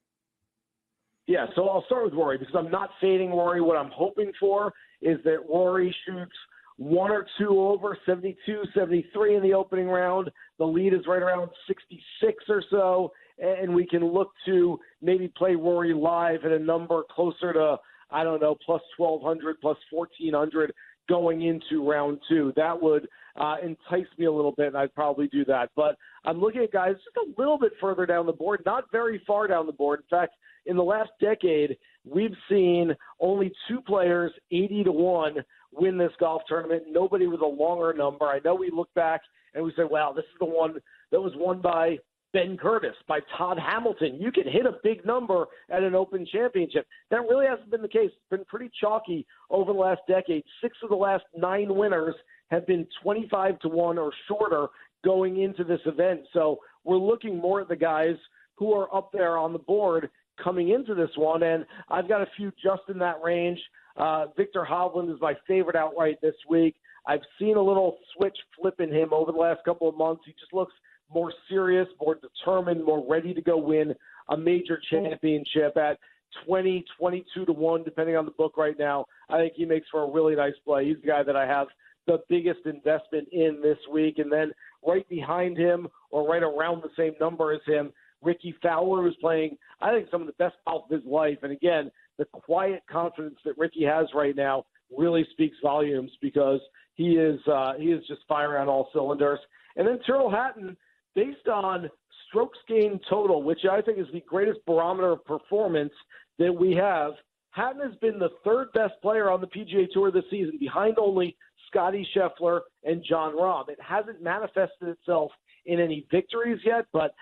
Yeah, 1.25 1.47
so 1.55 1.67
I'll 1.69 1.85
start 1.85 2.05
with 2.05 2.13
Rory 2.13 2.37
because 2.37 2.55
I'm 2.55 2.71
not 2.71 2.91
fading 3.01 3.31
Rory. 3.31 3.61
What 3.61 3.77
I'm 3.77 3.91
hoping 3.91 4.31
for 4.39 4.73
is 5.01 5.17
that 5.23 5.39
Rory 5.49 5.95
shoots 6.05 6.35
one 6.77 7.11
or 7.11 7.25
two 7.37 7.59
over 7.59 7.97
72, 8.05 8.63
73 8.73 9.35
in 9.35 9.43
the 9.43 9.53
opening 9.53 9.87
round. 9.87 10.29
The 10.57 10.65
lead 10.65 10.93
is 10.93 11.01
right 11.07 11.21
around 11.21 11.49
66 11.67 12.43
or 12.49 12.63
so 12.69 13.11
and 13.43 13.73
we 13.73 13.85
can 13.85 14.05
look 14.05 14.31
to 14.45 14.79
maybe 15.01 15.27
play 15.27 15.55
Rory 15.55 15.93
live 15.93 16.45
at 16.45 16.51
a 16.51 16.59
number 16.59 17.03
closer 17.11 17.53
to 17.53 17.77
I 18.09 18.23
don't 18.23 18.41
know 18.41 18.55
plus 18.65 18.81
1200 18.97 19.59
plus 19.59 19.77
1400 19.91 20.73
going 21.09 21.41
into 21.41 21.87
round 21.87 22.19
two. 22.29 22.53
That 22.55 22.81
would 22.81 23.07
uh, 23.35 23.55
entice 23.61 24.07
me 24.17 24.25
a 24.25 24.31
little 24.31 24.53
bit, 24.53 24.67
and 24.67 24.77
I'd 24.77 24.93
probably 24.93 25.27
do 25.27 25.43
that. 25.45 25.71
But 25.75 25.97
I'm 26.23 26.39
looking 26.39 26.61
at 26.61 26.71
guys 26.71 26.93
just 26.95 27.17
a 27.17 27.41
little 27.41 27.57
bit 27.57 27.73
further 27.81 28.05
down 28.05 28.25
the 28.25 28.31
board, 28.31 28.61
not 28.65 28.85
very 28.91 29.21
far 29.25 29.47
down 29.47 29.65
the 29.65 29.73
board. 29.73 29.99
In 30.01 30.17
fact, 30.17 30.35
in 30.65 30.77
the 30.77 30.83
last 30.83 31.09
decade, 31.19 31.77
we've 32.05 32.35
seen 32.49 32.95
only 33.19 33.51
two 33.67 33.81
players 33.81 34.31
80 34.51 34.85
to 34.85 34.91
1 34.91 35.35
win 35.73 35.97
this 35.97 36.11
golf 36.19 36.43
tournament. 36.47 36.83
Nobody 36.87 37.27
with 37.27 37.41
a 37.41 37.45
longer 37.45 37.93
number. 37.93 38.25
I 38.25 38.39
know 38.45 38.55
we 38.55 38.71
look 38.71 38.93
back 38.93 39.21
and 39.53 39.63
we 39.63 39.73
say, 39.75 39.83
wow, 39.83 40.13
this 40.15 40.25
is 40.25 40.39
the 40.39 40.45
one 40.45 40.75
that 41.11 41.19
was 41.19 41.33
won 41.35 41.61
by 41.61 41.97
Ben 42.33 42.57
Curtis, 42.57 42.95
by 43.07 43.19
Todd 43.37 43.59
Hamilton. 43.59 44.17
You 44.19 44.31
can 44.31 44.47
hit 44.47 44.65
a 44.65 44.79
big 44.83 45.05
number 45.05 45.45
at 45.69 45.83
an 45.83 45.93
Open 45.93 46.25
Championship. 46.25 46.87
That 47.11 47.21
really 47.21 47.45
hasn't 47.45 47.69
been 47.69 47.83
the 47.83 47.87
case. 47.87 48.09
It's 48.11 48.29
been 48.31 48.45
pretty 48.45 48.71
chalky 48.81 49.25
over 49.51 49.71
the 49.71 49.79
last 49.79 50.01
decade. 50.07 50.43
Six 50.61 50.75
of 50.83 50.89
the 50.89 50.95
last 50.95 51.23
nine 51.37 51.73
winners 51.75 52.15
have 52.49 52.65
been 52.65 52.87
25 53.03 53.59
to 53.59 53.69
1 53.69 53.97
or 53.99 54.11
shorter 54.27 54.67
going 55.05 55.41
into 55.41 55.63
this 55.63 55.81
event. 55.85 56.21
So 56.33 56.59
we're 56.83 56.97
looking 56.97 57.37
more 57.37 57.61
at 57.61 57.69
the 57.69 57.75
guys 57.75 58.15
who 58.55 58.73
are 58.73 58.93
up 58.95 59.11
there 59.11 59.37
on 59.37 59.53
the 59.53 59.59
board 59.59 60.09
coming 60.43 60.69
into 60.69 60.95
this 60.95 61.11
one. 61.15 61.43
And 61.43 61.65
I've 61.89 62.09
got 62.09 62.21
a 62.21 62.27
few 62.35 62.51
just 62.63 62.83
in 62.89 62.97
that 62.99 63.17
range. 63.23 63.59
Uh, 63.95 64.25
Viktor 64.35 64.65
Hovland 64.67 65.13
is 65.13 65.21
my 65.21 65.35
favorite 65.47 65.75
outright 65.75 66.17
this 66.21 66.35
week. 66.49 66.75
I've 67.05 67.21
seen 67.39 67.57
a 67.57 67.61
little 67.61 67.97
switch 68.15 68.37
flip 68.59 68.79
in 68.79 68.91
him 68.91 69.09
over 69.11 69.31
the 69.31 69.37
last 69.37 69.63
couple 69.65 69.89
of 69.89 69.97
months. 69.97 70.23
He 70.25 70.31
just 70.31 70.53
looks 70.53 70.73
more 71.13 71.33
serious, 71.49 71.87
more 72.01 72.15
determined, 72.15 72.83
more 72.83 73.05
ready 73.09 73.33
to 73.33 73.41
go 73.41 73.57
win 73.57 73.93
a 74.29 74.37
major 74.37 74.79
championship 74.89 75.75
at 75.77 75.97
20, 76.45 76.83
22 76.97 77.45
to 77.45 77.51
1, 77.51 77.83
depending 77.83 78.15
on 78.15 78.25
the 78.25 78.31
book 78.31 78.57
right 78.57 78.77
now. 78.77 79.05
I 79.29 79.37
think 79.37 79.53
he 79.55 79.65
makes 79.65 79.87
for 79.89 80.03
a 80.03 80.11
really 80.11 80.35
nice 80.35 80.53
play. 80.65 80.87
He's 80.87 80.97
the 81.01 81.07
guy 81.07 81.23
that 81.23 81.35
I 81.35 81.45
have 81.45 81.67
the 82.07 82.19
biggest 82.29 82.65
investment 82.65 83.27
in 83.31 83.59
this 83.61 83.77
week. 83.91 84.19
And 84.19 84.31
then 84.31 84.51
right 84.85 85.07
behind 85.09 85.57
him, 85.57 85.87
or 86.11 86.27
right 86.27 86.43
around 86.43 86.83
the 86.83 86.89
same 86.97 87.13
number 87.19 87.53
as 87.53 87.61
him, 87.65 87.91
Rickie 88.21 88.55
Fowler 88.61 89.07
is 89.07 89.15
playing, 89.21 89.57
I 89.81 89.91
think, 89.91 90.07
some 90.09 90.21
of 90.21 90.27
the 90.27 90.33
best 90.33 90.55
golf 90.65 90.85
of 90.85 91.01
his 91.01 91.05
life. 91.05 91.39
And 91.43 91.51
again, 91.51 91.91
the 92.17 92.25
quiet 92.25 92.83
confidence 92.89 93.37
that 93.45 93.57
Ricky 93.57 93.83
has 93.83 94.07
right 94.13 94.35
now 94.35 94.65
really 94.95 95.25
speaks 95.31 95.57
volumes 95.61 96.11
because 96.21 96.59
he 96.95 97.13
is 97.13 97.39
uh, 97.51 97.73
he 97.77 97.85
is 97.85 98.05
just 98.07 98.21
firing 98.27 98.61
on 98.61 98.69
all 98.69 98.89
cylinders. 98.93 99.39
And 99.75 99.87
then 99.87 99.99
Tyrrell 100.05 100.29
Hatton 100.29 100.77
based 101.15 101.47
on 101.47 101.89
strokes 102.27 102.57
gained 102.67 102.99
total, 103.09 103.43
which 103.43 103.65
I 103.69 103.81
think 103.81 103.99
is 103.99 104.07
the 104.13 104.21
greatest 104.21 104.59
barometer 104.65 105.11
of 105.11 105.25
performance 105.25 105.93
that 106.39 106.53
we 106.53 106.73
have, 106.73 107.13
Hatton 107.51 107.81
has 107.81 107.95
been 108.01 108.17
the 108.17 108.31
third 108.43 108.71
best 108.73 108.93
player 109.01 109.29
on 109.29 109.39
the 109.39 109.47
PGA 109.47 109.85
Tour 109.93 110.11
this 110.11 110.23
season, 110.31 110.57
behind 110.59 110.97
only 110.97 111.37
Scottie 111.67 112.07
Scheffler 112.15 112.61
and 112.83 113.03
Jon 113.07 113.35
Rahm. 113.35 113.69
It 113.69 113.79
hasn't 113.79 114.21
manifested 114.21 114.87
itself 114.87 115.31
in 115.65 115.79
any 115.79 116.07
victories 116.11 116.59
yet, 116.65 116.85
but 116.91 117.13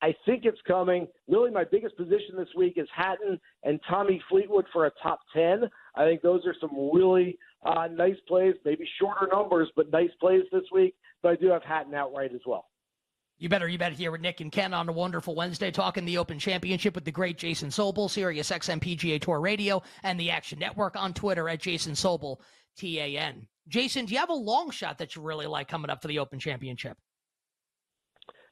I 0.00 0.14
think 0.24 0.44
it's 0.44 0.60
coming. 0.66 1.08
Really, 1.28 1.50
my 1.50 1.64
biggest 1.64 1.96
position 1.96 2.36
this 2.36 2.48
week 2.56 2.74
is 2.76 2.88
Hatton 2.94 3.40
and 3.64 3.80
Tommy 3.88 4.22
Fleetwood 4.28 4.66
for 4.72 4.86
a 4.86 4.90
top 5.02 5.20
10. 5.34 5.68
I 5.96 6.04
think 6.04 6.22
those 6.22 6.46
are 6.46 6.54
some 6.60 6.70
really 6.92 7.38
uh, 7.64 7.88
nice 7.88 8.16
plays, 8.28 8.54
maybe 8.64 8.88
shorter 9.00 9.28
numbers, 9.32 9.68
but 9.74 9.90
nice 9.90 10.10
plays 10.20 10.42
this 10.52 10.64
week. 10.72 10.94
But 11.22 11.32
I 11.32 11.36
do 11.36 11.48
have 11.48 11.62
Hatton 11.62 11.94
outright 11.94 12.32
as 12.34 12.40
well. 12.46 12.66
You 13.38 13.48
better, 13.48 13.68
you 13.68 13.78
better 13.78 13.94
hear 13.94 14.12
with 14.12 14.20
Nick 14.20 14.40
and 14.40 14.52
Ken 14.52 14.72
on 14.72 14.88
a 14.88 14.92
wonderful 14.92 15.34
Wednesday, 15.34 15.70
talking 15.70 16.04
the 16.04 16.18
Open 16.18 16.38
Championship 16.38 16.94
with 16.94 17.04
the 17.04 17.10
great 17.10 17.38
Jason 17.38 17.70
Sobel, 17.70 18.08
Sirius 18.08 18.50
XM 18.50 18.80
PGA 18.80 19.20
Tour 19.20 19.40
Radio, 19.40 19.82
and 20.02 20.18
the 20.18 20.30
Action 20.30 20.58
Network 20.58 20.94
on 20.96 21.12
Twitter 21.12 21.48
at 21.48 21.60
Jason 21.60 21.94
Sobel, 21.94 22.36
T 22.76 23.00
A 23.00 23.18
N. 23.18 23.48
Jason, 23.68 24.06
do 24.06 24.14
you 24.14 24.20
have 24.20 24.30
a 24.30 24.34
long 24.34 24.70
shot 24.70 24.98
that 24.98 25.16
you 25.16 25.22
really 25.22 25.46
like 25.46 25.68
coming 25.68 25.90
up 25.90 26.02
for 26.02 26.08
the 26.08 26.18
Open 26.18 26.38
Championship? 26.38 26.96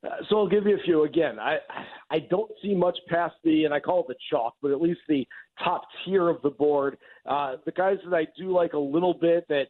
Uh, 0.05 0.09
so 0.29 0.39
I'll 0.39 0.49
give 0.49 0.67
you 0.67 0.77
a 0.77 0.83
few. 0.83 1.05
Again, 1.05 1.39
I 1.39 1.59
I 2.11 2.21
don't 2.31 2.51
see 2.63 2.75
much 2.75 2.99
past 3.09 3.35
the, 3.45 3.65
and 3.65 3.75
I 3.75 3.81
call 3.81 4.01
it 4.01 4.07
the 4.09 4.17
chalk, 4.31 4.55
but 4.63 4.71
at 4.71 4.81
least 4.81 5.01
the 5.09 5.27
top 5.63 5.83
tier 6.05 6.29
of 6.29 6.41
the 6.43 6.51
board. 6.51 6.97
Uh, 7.27 7.57
the 7.67 7.73
guys 7.73 7.99
that 8.05 8.17
I 8.17 8.27
do 8.39 8.53
like 8.53 8.73
a 8.73 8.79
little 8.79 9.15
bit 9.15 9.45
that 9.49 9.67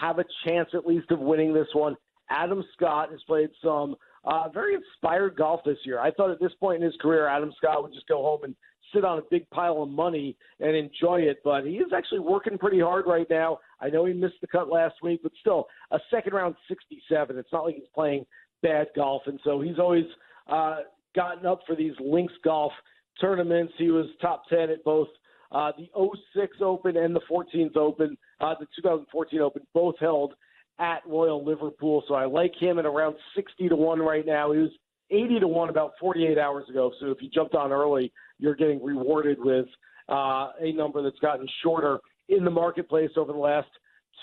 have 0.00 0.18
a 0.18 0.24
chance 0.46 0.68
at 0.74 0.86
least 0.86 1.10
of 1.10 1.18
winning 1.18 1.54
this 1.54 1.68
one. 1.72 1.96
Adam 2.28 2.62
Scott 2.74 3.10
has 3.10 3.20
played 3.26 3.50
some 3.62 3.96
uh, 4.24 4.48
very 4.52 4.74
inspired 4.74 5.36
golf 5.36 5.60
this 5.64 5.78
year. 5.84 5.98
I 5.98 6.10
thought 6.10 6.30
at 6.30 6.40
this 6.40 6.52
point 6.60 6.82
in 6.82 6.82
his 6.82 6.96
career, 7.00 7.26
Adam 7.26 7.52
Scott 7.56 7.82
would 7.82 7.92
just 7.92 8.06
go 8.06 8.22
home 8.22 8.44
and 8.44 8.54
sit 8.92 9.04
on 9.04 9.18
a 9.18 9.22
big 9.30 9.48
pile 9.50 9.82
of 9.82 9.88
money 9.88 10.36
and 10.58 10.74
enjoy 10.74 11.20
it, 11.20 11.38
but 11.44 11.64
he 11.64 11.74
is 11.74 11.92
actually 11.96 12.18
working 12.18 12.58
pretty 12.58 12.80
hard 12.80 13.06
right 13.06 13.26
now. 13.30 13.58
I 13.80 13.88
know 13.88 14.04
he 14.04 14.12
missed 14.12 14.40
the 14.40 14.46
cut 14.46 14.68
last 14.68 14.96
week, 15.02 15.20
but 15.22 15.32
still, 15.40 15.66
a 15.90 15.98
second 16.10 16.32
round 16.32 16.56
67. 16.68 17.38
It's 17.38 17.52
not 17.52 17.64
like 17.64 17.76
he's 17.76 17.84
playing 17.94 18.26
bad 18.62 18.88
golf, 18.94 19.22
and 19.26 19.40
so 19.44 19.60
he's 19.60 19.78
always 19.78 20.06
uh, 20.48 20.78
gotten 21.14 21.46
up 21.46 21.60
for 21.66 21.76
these 21.76 21.94
links 22.00 22.34
golf 22.44 22.72
tournaments. 23.20 23.72
He 23.78 23.90
was 23.90 24.06
top 24.20 24.42
10 24.48 24.70
at 24.70 24.84
both 24.84 25.08
uh, 25.52 25.72
the 25.76 25.88
06 26.36 26.56
Open 26.60 26.96
and 26.96 27.14
the 27.14 27.20
14th 27.30 27.76
Open, 27.76 28.16
uh, 28.40 28.54
the 28.58 28.66
2014 28.76 29.40
Open, 29.40 29.62
both 29.74 29.94
held 29.98 30.34
at 30.80 31.06
Royal 31.06 31.44
Liverpool. 31.44 32.02
So 32.08 32.14
I 32.14 32.24
like 32.24 32.52
him 32.58 32.78
at 32.78 32.86
around 32.86 33.16
60 33.36 33.68
to 33.68 33.76
1 33.76 34.00
right 34.00 34.26
now. 34.26 34.52
He 34.52 34.58
was 34.60 34.70
80 35.10 35.40
to 35.40 35.48
1 35.48 35.68
about 35.68 35.92
48 36.00 36.38
hours 36.38 36.68
ago. 36.68 36.90
So 36.98 37.10
if 37.10 37.18
you 37.20 37.28
jumped 37.28 37.54
on 37.54 37.70
early, 37.70 38.12
you're 38.38 38.54
getting 38.54 38.82
rewarded 38.82 39.38
with 39.38 39.66
uh, 40.08 40.48
a 40.60 40.72
number 40.74 41.02
that's 41.02 41.18
gotten 41.18 41.46
shorter 41.62 41.98
in 42.28 42.44
the 42.44 42.50
marketplace 42.50 43.10
over 43.16 43.32
the 43.32 43.38
last 43.38 43.68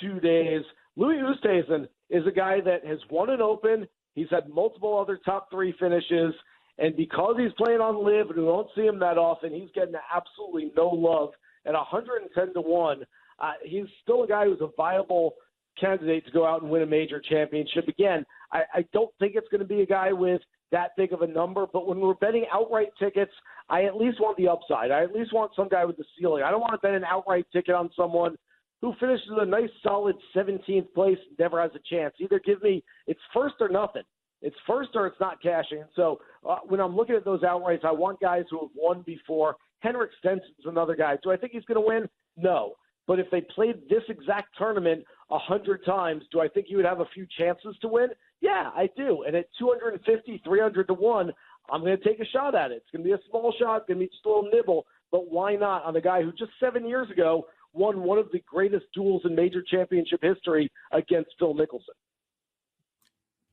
two 0.01 0.19
days. 0.19 0.63
Louis 0.95 1.17
Oosthuizen 1.17 1.87
is 2.09 2.25
a 2.25 2.31
guy 2.31 2.59
that 2.61 2.85
has 2.85 2.99
won 3.11 3.29
an 3.29 3.41
Open. 3.41 3.87
He's 4.15 4.29
had 4.31 4.49
multiple 4.49 4.97
other 4.97 5.19
top 5.23 5.49
three 5.51 5.75
finishes. 5.79 6.33
And 6.79 6.95
because 6.95 7.35
he's 7.37 7.51
playing 7.57 7.81
on 7.81 8.03
LIV 8.03 8.31
and 8.31 8.39
we 8.39 8.45
don't 8.45 8.69
see 8.75 8.85
him 8.85 8.99
that 8.99 9.17
often, 9.17 9.53
he's 9.53 9.69
getting 9.75 9.95
absolutely 10.13 10.71
no 10.75 10.87
love 10.89 11.29
at 11.65 11.73
110 11.73 12.53
to 12.53 12.61
1. 12.61 13.03
Uh, 13.39 13.51
he's 13.63 13.85
still 14.01 14.23
a 14.23 14.27
guy 14.27 14.45
who's 14.45 14.61
a 14.61 14.69
viable 14.75 15.35
candidate 15.79 16.25
to 16.25 16.31
go 16.31 16.46
out 16.46 16.62
and 16.62 16.72
win 16.72 16.81
a 16.81 16.86
major 16.86 17.22
championship. 17.22 17.88
Again, 17.88 18.25
I, 18.51 18.63
I 18.74 18.86
don't 18.93 19.12
think 19.19 19.34
it's 19.36 19.48
going 19.50 19.62
to 19.62 19.67
be 19.67 19.81
a 19.81 19.86
guy 19.86 20.12
with 20.12 20.41
that 20.72 20.91
big 20.98 21.13
of 21.13 21.22
a 21.22 21.27
number, 21.27 21.65
but 21.72 21.88
when 21.88 22.00
we're 22.00 22.15
betting 22.15 22.46
outright 22.51 22.89
tickets, 23.00 23.31
I 23.69 23.86
at 23.86 23.96
least 23.96 24.19
want 24.19 24.38
the 24.38 24.48
upside. 24.48 24.91
I 24.91 25.03
at 25.03 25.13
least 25.13 25.34
want 25.34 25.51
some 25.55 25.69
guy 25.69 25.86
with 25.86 25.98
the 25.98 26.05
ceiling. 26.17 26.43
I 26.43 26.51
don't 26.51 26.62
want 26.62 26.74
to 26.74 26.79
bet 26.79 26.93
an 26.93 27.03
outright 27.05 27.46
ticket 27.53 27.75
on 27.75 27.89
someone 27.96 28.36
who 28.81 28.93
finishes 29.00 29.29
a 29.31 29.46
nice 29.46 29.69
solid 29.81 30.15
17th 30.36 30.93
place, 30.93 31.17
and 31.27 31.39
never 31.39 31.62
has 31.62 31.72
a 31.75 31.96
chance. 31.96 32.13
Either 32.19 32.39
give 32.39 32.62
me 32.62 32.84
it's 33.07 33.19
first 33.34 33.55
or 33.60 33.69
nothing. 33.69 34.03
It's 34.41 34.55
first 34.67 34.89
or 34.93 35.07
it's 35.07 35.19
not 35.19 35.41
cashing. 35.41 35.79
And 35.79 35.89
so 35.96 36.19
uh, 36.48 36.57
when 36.67 36.79
I'm 36.79 36.96
looking 36.96 37.15
at 37.15 37.25
those 37.25 37.41
outrights, 37.41 37.84
I 37.84 37.91
want 37.91 38.19
guys 38.19 38.43
who 38.51 38.60
have 38.60 38.69
won 38.75 39.01
before. 39.05 39.55
Henrik 39.79 40.12
Stenson's 40.19 40.65
another 40.65 40.96
guy. 40.96 41.17
Do 41.24 41.31
I 41.31 41.38
think 41.38 41.53
he's 41.53 41.65
going 41.65 41.81
to 41.81 41.88
win? 41.88 42.07
No. 42.36 42.74
But 43.07 43.19
if 43.19 43.31
they 43.31 43.41
played 43.41 43.87
this 43.89 44.03
exact 44.09 44.49
tournament 44.57 45.05
a 45.31 45.39
hundred 45.39 45.85
times, 45.85 46.23
do 46.31 46.41
I 46.41 46.49
think 46.49 46.67
you 46.69 46.77
would 46.77 46.85
have 46.85 46.99
a 46.99 47.07
few 47.13 47.25
chances 47.37 47.75
to 47.81 47.87
win? 47.87 48.09
Yeah, 48.41 48.69
I 48.75 48.89
do. 48.95 49.23
And 49.25 49.35
at 49.35 49.45
250, 49.57 50.41
300 50.45 50.87
to 50.87 50.93
one, 50.93 51.31
I'm 51.71 51.81
going 51.81 51.97
to 51.97 52.03
take 52.03 52.19
a 52.19 52.25
shot 52.25 52.53
at 52.53 52.71
it. 52.71 52.83
It's 52.83 52.91
going 52.91 53.03
to 53.03 53.07
be 53.07 53.13
a 53.13 53.29
small 53.29 53.53
shot, 53.57 53.77
it's 53.77 53.87
going 53.87 53.99
to 53.99 54.05
be 54.05 54.09
just 54.09 54.25
a 54.25 54.29
little 54.29 54.49
nibble. 54.51 54.85
But 55.11 55.31
why 55.31 55.55
not 55.55 55.85
on 55.85 55.95
a 55.95 56.01
guy 56.01 56.21
who 56.21 56.31
just 56.33 56.51
seven 56.59 56.87
years 56.87 57.09
ago 57.09 57.47
won 57.73 58.03
one 58.03 58.17
of 58.17 58.29
the 58.31 58.41
greatest 58.45 58.85
duels 58.93 59.21
in 59.25 59.35
major 59.35 59.61
championship 59.61 60.19
history 60.21 60.69
against 60.91 61.31
Phil 61.39 61.53
Mickelson? 61.53 61.95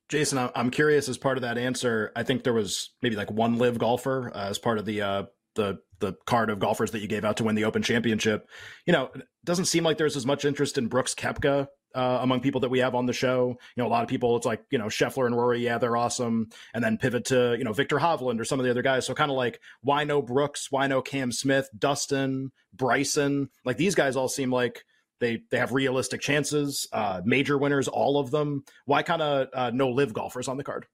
Jason, 0.07 0.49
I'm 0.53 0.69
curious 0.69 1.09
as 1.09 1.17
part 1.17 1.37
of 1.37 1.41
that 1.41 1.57
answer. 1.57 2.11
I 2.15 2.21
think 2.23 2.43
there 2.43 2.53
was 2.53 2.91
maybe 3.01 3.15
like 3.15 3.31
one 3.31 3.57
LIV 3.57 3.79
golfer 3.79 4.31
uh, 4.35 4.49
as 4.49 4.59
part 4.59 4.77
of 4.77 4.85
the 4.85 5.01
uh, 5.01 5.23
the 5.55 5.79
the 5.99 6.13
card 6.25 6.49
of 6.49 6.59
golfers 6.59 6.91
that 6.91 6.99
you 6.99 7.07
gave 7.07 7.25
out 7.25 7.37
to 7.37 7.43
win 7.43 7.55
the 7.55 7.65
Open 7.65 7.81
Championship. 7.81 8.47
You 8.85 8.93
know, 8.93 9.11
doesn't 9.43 9.65
seem 9.65 9.83
like 9.83 9.97
there's 9.97 10.17
as 10.17 10.25
much 10.25 10.45
interest 10.45 10.77
in 10.77 10.87
Brooks 10.87 11.15
Koepka 11.15 11.67
uh, 11.95 12.19
among 12.21 12.41
people 12.41 12.61
that 12.61 12.69
we 12.69 12.79
have 12.79 12.93
on 12.93 13.05
the 13.05 13.13
show. 13.13 13.57
You 13.75 13.83
know, 13.83 13.87
a 13.87 13.89
lot 13.89 14.03
of 14.03 14.09
people, 14.09 14.35
it's 14.35 14.45
like, 14.45 14.63
you 14.69 14.77
know, 14.77 14.85
Scheffler 14.85 15.25
and 15.25 15.35
Rory, 15.35 15.63
yeah, 15.63 15.77
they're 15.77 15.95
awesome. 15.95 16.49
And 16.73 16.83
then 16.83 16.97
pivot 16.97 17.25
to, 17.25 17.55
you 17.57 17.63
know, 17.63 17.71
Viktor 17.71 17.97
Hovland 17.97 18.39
or 18.39 18.45
some 18.45 18.59
of 18.59 18.65
the 18.65 18.69
other 18.71 18.81
guys. 18.81 19.05
So 19.05 19.13
kind 19.13 19.31
of 19.31 19.37
like, 19.37 19.61
why 19.81 20.03
no 20.03 20.21
Brooks? 20.21 20.69
Why 20.69 20.87
no 20.87 21.01
Cam 21.01 21.31
Smith, 21.31 21.69
Dustin, 21.77 22.51
Bryson? 22.73 23.49
Like 23.63 23.77
these 23.77 23.95
guys 23.95 24.17
all 24.17 24.27
seem 24.27 24.51
like 24.51 24.83
they 25.21 25.43
they 25.49 25.57
have 25.57 25.71
realistic 25.71 26.19
chances, 26.19 26.87
uh, 26.91 27.21
major 27.23 27.57
winners, 27.57 27.87
all 27.87 28.19
of 28.19 28.29
them. 28.29 28.65
Why 28.85 29.01
kind 29.01 29.21
of 29.21 29.47
uh, 29.53 29.71
no 29.73 29.89
LIV 29.89 30.13
golfers 30.13 30.49
on 30.49 30.57
the 30.57 30.63
card? 30.65 30.85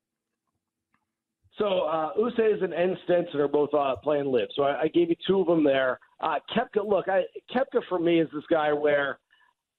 So 1.62 1.82
uh, 1.82 2.14
Oosthuizen 2.18 2.74
and 2.76 2.98
Stenson 3.04 3.40
are 3.40 3.48
both 3.48 3.72
uh, 3.72 3.96
playing 3.98 4.26
LIV. 4.32 4.50
So 4.56 4.64
I, 4.64 4.82
I 4.82 4.88
gave 4.88 5.10
you 5.10 5.16
two 5.28 5.42
of 5.42 5.48
them 5.48 5.64
there. 5.64 6.00
Uh, 6.20 6.40
Koepka, 6.56 6.84
look, 6.84 7.08
I, 7.08 7.22
Koepka 7.54 7.82
for 7.88 8.00
me 8.00 8.20
is 8.20 8.28
this 8.34 8.44
guy 8.50 8.74
where 8.74 9.20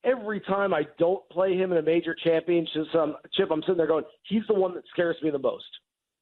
every 0.05 0.39
time 0.41 0.73
I 0.73 0.83
don't 1.01 1.29
play 1.29 1.57
him 1.57 1.73
in 1.73 1.79
a 1.79 1.83
major 1.83 2.15
championship, 2.23 2.87
um, 2.95 3.17
chip, 3.35 3.49
I'm 3.51 3.63
sitting 3.63 3.79
there 3.79 3.89
going, 3.89 4.05
he's 4.29 4.43
the 4.47 4.55
one 4.55 4.75
that 4.75 4.85
scares 4.93 5.17
me 5.25 5.31
the 5.31 5.41
most 5.41 5.65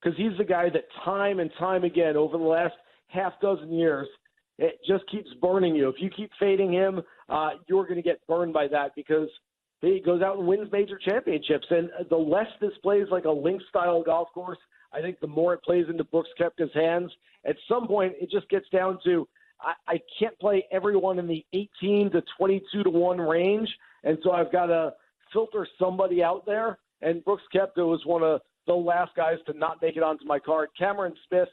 because 0.02 0.16
he's 0.16 0.36
the 0.38 0.44
guy 0.44 0.70
that 0.70 0.84
time 1.04 1.40
and 1.40 1.50
time 1.58 1.84
again 1.84 2.16
over 2.16 2.38
the 2.38 2.44
last 2.44 2.74
half 3.08 3.34
dozen 3.42 3.70
years 3.70 4.08
it 4.60 4.78
just 4.86 5.04
keeps 5.10 5.30
burning 5.40 5.74
you. 5.74 5.88
If 5.88 5.96
you 6.00 6.10
keep 6.10 6.30
fading 6.38 6.72
him, 6.72 7.00
uh, 7.30 7.50
you're 7.66 7.84
going 7.84 7.96
to 7.96 8.02
get 8.02 8.20
burned 8.28 8.52
by 8.52 8.68
that 8.68 8.94
because 8.94 9.28
he 9.80 10.02
goes 10.04 10.20
out 10.20 10.36
and 10.36 10.46
wins 10.46 10.68
major 10.70 10.98
championships. 10.98 11.66
And 11.70 11.88
the 12.10 12.16
less 12.16 12.46
this 12.60 12.72
plays 12.82 13.06
like 13.10 13.24
a 13.24 13.30
link 13.30 13.62
style 13.70 14.02
golf 14.02 14.28
course, 14.34 14.58
I 14.92 15.00
think 15.00 15.20
the 15.20 15.26
more 15.26 15.54
it 15.54 15.62
plays 15.62 15.86
into 15.88 16.04
Brooks 16.04 16.30
Koepka's 16.38 16.72
hands. 16.74 17.10
At 17.46 17.56
some 17.68 17.86
point, 17.86 18.14
it 18.20 18.30
just 18.30 18.48
gets 18.48 18.68
down 18.70 18.98
to 19.04 19.28
I, 19.60 19.94
I 19.94 20.00
can't 20.18 20.38
play 20.38 20.66
everyone 20.72 21.18
in 21.18 21.26
the 21.26 21.44
18 21.52 22.10
to 22.12 22.22
22 22.38 22.82
to 22.82 22.90
1 22.90 23.20
range. 23.20 23.68
And 24.04 24.18
so 24.22 24.32
I've 24.32 24.50
got 24.50 24.66
to 24.66 24.94
filter 25.32 25.66
somebody 25.78 26.22
out 26.22 26.46
there. 26.46 26.78
And 27.02 27.24
Brooks 27.24 27.42
Koepka 27.54 27.86
was 27.86 28.00
one 28.04 28.22
of 28.22 28.40
the 28.66 28.74
last 28.74 29.14
guys 29.16 29.36
to 29.46 29.56
not 29.56 29.80
make 29.82 29.96
it 29.96 30.02
onto 30.02 30.24
my 30.24 30.38
card. 30.38 30.68
Cameron 30.78 31.14
Smith 31.28 31.48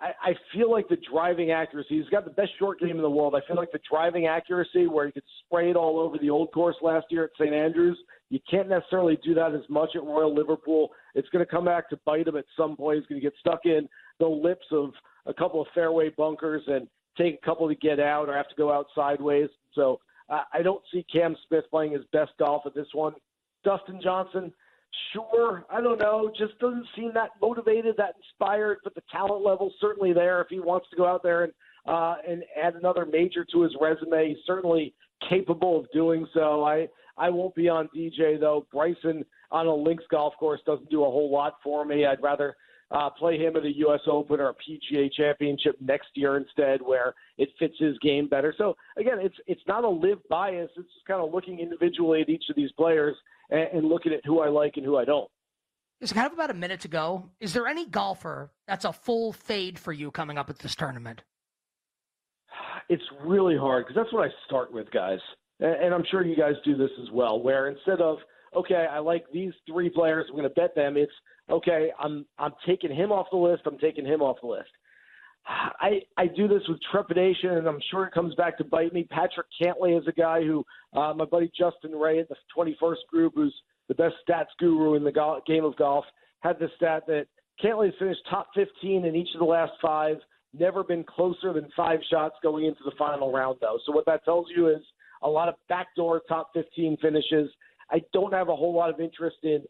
I, 0.00 0.12
I 0.22 0.34
feel 0.52 0.70
like 0.70 0.88
the 0.88 0.98
driving 1.10 1.50
accuracy, 1.50 1.98
he's 1.98 2.08
got 2.08 2.24
the 2.24 2.30
best 2.30 2.50
short 2.58 2.80
game 2.80 2.96
in 2.96 3.02
the 3.02 3.10
world. 3.10 3.34
I 3.34 3.46
feel 3.46 3.56
like 3.56 3.72
the 3.72 3.80
driving 3.88 4.26
accuracy 4.26 4.86
where 4.86 5.06
he 5.06 5.12
could 5.12 5.22
spray 5.44 5.70
it 5.70 5.76
all 5.76 5.98
over 5.98 6.18
the 6.18 6.30
old 6.30 6.52
course 6.52 6.76
last 6.82 7.06
year 7.10 7.24
at 7.24 7.30
St. 7.38 7.54
Andrews, 7.54 7.98
you 8.30 8.40
can't 8.50 8.68
necessarily 8.68 9.18
do 9.24 9.34
that 9.34 9.54
as 9.54 9.62
much 9.68 9.90
at 9.94 10.02
Royal 10.02 10.34
Liverpool. 10.34 10.90
It's 11.14 11.28
going 11.30 11.44
to 11.44 11.50
come 11.50 11.64
back 11.64 11.88
to 11.90 11.98
bite 12.04 12.26
him 12.26 12.36
at 12.36 12.44
some 12.56 12.76
point. 12.76 12.98
He's 12.98 13.06
going 13.06 13.20
to 13.20 13.24
get 13.24 13.34
stuck 13.38 13.60
in 13.64 13.88
the 14.18 14.26
lips 14.26 14.66
of 14.72 14.90
a 15.26 15.34
couple 15.34 15.60
of 15.60 15.68
fairway 15.74 16.10
bunkers 16.10 16.62
and 16.66 16.88
take 17.16 17.38
a 17.40 17.46
couple 17.46 17.68
to 17.68 17.74
get 17.74 18.00
out 18.00 18.28
or 18.28 18.36
have 18.36 18.48
to 18.48 18.54
go 18.56 18.72
out 18.72 18.86
sideways. 18.94 19.48
So 19.74 20.00
I 20.28 20.62
don't 20.62 20.82
see 20.92 21.04
Cam 21.12 21.36
Smith 21.48 21.64
playing 21.70 21.92
his 21.92 22.04
best 22.12 22.32
golf 22.38 22.62
at 22.66 22.74
this 22.74 22.88
one. 22.92 23.14
Dustin 23.62 24.00
Johnson, 24.02 24.52
Sure, 25.12 25.64
I 25.70 25.80
don't 25.80 25.98
know. 25.98 26.30
Just 26.38 26.58
doesn't 26.58 26.86
seem 26.96 27.12
that 27.14 27.30
motivated, 27.40 27.96
that 27.96 28.14
inspired. 28.16 28.78
But 28.84 28.94
the 28.94 29.02
talent 29.10 29.44
level 29.44 29.72
certainly 29.80 30.12
there. 30.12 30.40
If 30.40 30.48
he 30.48 30.60
wants 30.60 30.88
to 30.90 30.96
go 30.96 31.06
out 31.06 31.22
there 31.22 31.44
and 31.44 31.52
uh, 31.86 32.14
and 32.26 32.44
add 32.60 32.74
another 32.74 33.04
major 33.04 33.44
to 33.52 33.62
his 33.62 33.72
resume, 33.80 34.28
he's 34.28 34.44
certainly 34.46 34.94
capable 35.28 35.80
of 35.80 35.86
doing 35.92 36.26
so. 36.32 36.64
I 36.64 36.88
I 37.18 37.30
won't 37.30 37.54
be 37.54 37.68
on 37.68 37.88
DJ 37.96 38.38
though. 38.38 38.66
Bryson 38.72 39.24
on 39.50 39.66
a 39.66 39.74
links 39.74 40.04
golf 40.10 40.34
course 40.38 40.60
doesn't 40.66 40.90
do 40.90 41.02
a 41.02 41.10
whole 41.10 41.30
lot 41.32 41.54
for 41.62 41.84
me. 41.84 42.06
I'd 42.06 42.22
rather 42.22 42.54
uh, 42.90 43.10
play 43.10 43.38
him 43.38 43.56
at 43.56 43.64
a 43.64 43.76
U.S. 43.78 44.00
Open 44.06 44.40
or 44.40 44.50
a 44.50 44.54
PGA 44.54 45.10
Championship 45.12 45.76
next 45.80 46.08
year 46.14 46.36
instead, 46.36 46.80
where 46.82 47.14
it 47.38 47.48
fits 47.58 47.74
his 47.78 47.98
game 47.98 48.28
better. 48.28 48.54
So 48.56 48.74
again, 48.96 49.18
it's 49.20 49.36
it's 49.46 49.62
not 49.66 49.84
a 49.84 49.88
LIV 49.88 50.18
bias. 50.28 50.70
It's 50.76 50.88
just 50.92 51.06
kind 51.06 51.22
of 51.22 51.32
looking 51.32 51.58
individually 51.58 52.22
at 52.22 52.28
each 52.28 52.44
of 52.50 52.56
these 52.56 52.70
players 52.72 53.16
and, 53.50 53.68
and 53.72 53.88
looking 53.88 54.12
at 54.12 54.20
who 54.24 54.40
I 54.40 54.48
like 54.48 54.74
and 54.76 54.84
who 54.84 54.96
I 54.96 55.04
don't. 55.04 55.30
It's 56.00 56.12
kind 56.12 56.26
of 56.26 56.32
about 56.32 56.50
a 56.50 56.54
minute 56.54 56.80
to 56.80 56.88
go. 56.88 57.30
Is 57.40 57.52
there 57.54 57.66
any 57.66 57.86
golfer 57.86 58.50
that's 58.66 58.84
a 58.84 58.92
full 58.92 59.32
fade 59.32 59.78
for 59.78 59.92
you 59.92 60.10
coming 60.10 60.36
up 60.36 60.50
at 60.50 60.58
this 60.58 60.74
tournament? 60.74 61.22
It's 62.88 63.02
really 63.24 63.56
hard 63.56 63.86
because 63.86 63.96
that's 63.96 64.12
what 64.12 64.26
I 64.26 64.30
start 64.46 64.72
with, 64.72 64.90
guys. 64.90 65.20
And 65.60 65.94
I'm 65.94 66.04
sure 66.10 66.24
you 66.24 66.36
guys 66.36 66.54
do 66.64 66.76
this 66.76 66.90
as 67.00 67.10
well, 67.12 67.40
where 67.40 67.68
instead 67.68 68.00
of 68.00 68.18
okay, 68.56 68.86
I 68.90 68.98
like 68.98 69.24
these 69.32 69.52
three 69.66 69.90
players, 69.90 70.26
I'm 70.28 70.36
going 70.36 70.48
to 70.48 70.54
bet 70.54 70.74
them. 70.74 70.96
It's 70.96 71.12
okay, 71.50 71.90
I'm 71.98 72.26
I'm 72.38 72.52
taking 72.66 72.94
him 72.94 73.12
off 73.12 73.26
the 73.30 73.38
list. 73.38 73.62
I'm 73.66 73.78
taking 73.78 74.06
him 74.06 74.22
off 74.22 74.38
the 74.40 74.48
list. 74.48 74.70
I 75.46 76.00
I 76.16 76.26
do 76.26 76.48
this 76.48 76.62
with 76.68 76.78
trepidation, 76.90 77.50
and 77.50 77.66
I'm 77.66 77.80
sure 77.90 78.06
it 78.06 78.14
comes 78.14 78.34
back 78.34 78.56
to 78.58 78.64
bite 78.64 78.92
me. 78.92 79.06
Patrick 79.10 79.46
Cantlay 79.62 79.98
is 79.98 80.06
a 80.08 80.12
guy 80.12 80.42
who 80.42 80.64
uh, 80.94 81.12
my 81.14 81.26
buddy 81.26 81.50
Justin 81.56 81.92
Ray 81.92 82.20
at 82.20 82.28
the 82.28 82.36
21st 82.56 83.06
Group, 83.10 83.34
who's 83.36 83.54
the 83.88 83.94
best 83.94 84.14
stats 84.26 84.46
guru 84.58 84.94
in 84.94 85.04
the 85.04 85.12
go- 85.12 85.40
game 85.46 85.64
of 85.64 85.76
golf, 85.76 86.04
had 86.40 86.58
the 86.58 86.68
stat 86.76 87.04
that 87.06 87.26
Cantlay 87.62 87.90
finished 87.98 88.20
top 88.30 88.48
15 88.54 89.04
in 89.04 89.14
each 89.14 89.28
of 89.34 89.40
the 89.40 89.44
last 89.44 89.72
five. 89.82 90.16
Never 90.58 90.84
been 90.84 91.04
closer 91.04 91.52
than 91.52 91.68
five 91.76 91.98
shots 92.10 92.36
going 92.42 92.64
into 92.64 92.82
the 92.84 92.92
final 92.98 93.32
round, 93.32 93.58
though. 93.60 93.78
So 93.84 93.92
what 93.92 94.06
that 94.06 94.24
tells 94.24 94.46
you 94.54 94.68
is 94.68 94.82
a 95.22 95.28
lot 95.28 95.48
of 95.48 95.56
backdoor 95.68 96.22
top 96.28 96.50
15 96.54 96.96
finishes. 97.02 97.50
I 97.90 98.02
don't 98.12 98.32
have 98.32 98.48
a 98.48 98.56
whole 98.56 98.74
lot 98.74 98.90
of 98.90 99.00
interest 99.00 99.36
in 99.42 99.62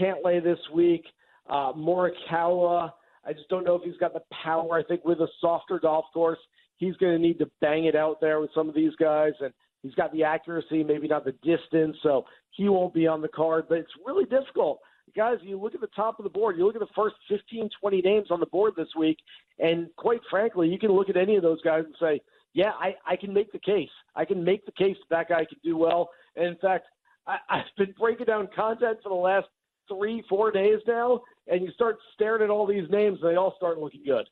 Cantlay 0.00 0.42
this 0.42 0.58
week. 0.72 1.04
Uh, 1.48 1.72
Morikawa 1.72 2.92
I 3.24 3.32
just 3.32 3.48
don't 3.48 3.64
know 3.64 3.74
if 3.74 3.82
he's 3.82 3.96
got 3.98 4.12
the 4.12 4.22
power. 4.42 4.78
I 4.78 4.82
think 4.82 5.04
with 5.04 5.20
a 5.20 5.28
softer 5.40 5.78
golf 5.78 6.06
course, 6.12 6.38
he's 6.78 6.96
going 6.96 7.12
to 7.12 7.18
need 7.18 7.38
to 7.38 7.50
bang 7.60 7.84
it 7.84 7.94
out 7.94 8.20
there 8.20 8.40
with 8.40 8.50
some 8.54 8.68
of 8.68 8.74
these 8.74 8.94
guys, 8.96 9.32
and 9.40 9.52
he's 9.82 9.94
got 9.94 10.12
the 10.12 10.24
accuracy, 10.24 10.82
maybe 10.82 11.08
not 11.08 11.24
the 11.24 11.32
distance, 11.42 11.96
so 12.02 12.24
he 12.50 12.68
won't 12.68 12.94
be 12.94 13.06
on 13.06 13.20
the 13.20 13.28
card. 13.28 13.66
But 13.68 13.78
it's 13.78 13.92
really 14.06 14.24
difficult. 14.24 14.80
Guys, 15.16 15.38
you 15.42 15.60
look 15.60 15.74
at 15.74 15.80
the 15.80 15.88
top 15.88 16.18
of 16.18 16.24
the 16.24 16.30
board, 16.30 16.56
you 16.56 16.64
look 16.64 16.76
at 16.76 16.80
the 16.80 16.86
first 16.94 17.16
15, 17.28 17.68
20 17.80 18.00
names 18.02 18.28
on 18.30 18.40
the 18.40 18.46
board 18.46 18.74
this 18.76 18.88
week, 18.96 19.18
and 19.58 19.88
quite 19.96 20.20
frankly, 20.30 20.68
you 20.68 20.78
can 20.78 20.92
look 20.92 21.10
at 21.10 21.16
any 21.16 21.36
of 21.36 21.42
those 21.42 21.60
guys 21.62 21.82
and 21.84 21.94
say, 22.00 22.20
yeah, 22.52 22.72
I, 22.80 22.94
I 23.06 23.16
can 23.16 23.34
make 23.34 23.52
the 23.52 23.58
case. 23.58 23.90
I 24.16 24.24
can 24.24 24.42
make 24.42 24.64
the 24.66 24.72
case 24.72 24.96
that, 25.08 25.16
that 25.16 25.28
guy 25.28 25.44
can 25.44 25.58
do 25.62 25.76
well. 25.76 26.10
And 26.36 26.46
in 26.46 26.56
fact, 26.56 26.86
I, 27.30 27.38
I've 27.58 27.76
been 27.76 27.94
breaking 27.98 28.26
down 28.26 28.48
content 28.54 28.98
for 29.02 29.08
the 29.08 29.14
last 29.14 29.46
three, 29.88 30.22
four 30.28 30.50
days 30.50 30.78
now, 30.86 31.20
and 31.48 31.62
you 31.62 31.70
start 31.72 31.98
staring 32.14 32.42
at 32.42 32.50
all 32.50 32.66
these 32.66 32.88
names, 32.90 33.18
and 33.22 33.30
they 33.30 33.36
all 33.36 33.54
start 33.56 33.78
looking 33.78 34.02
good. 34.04 34.28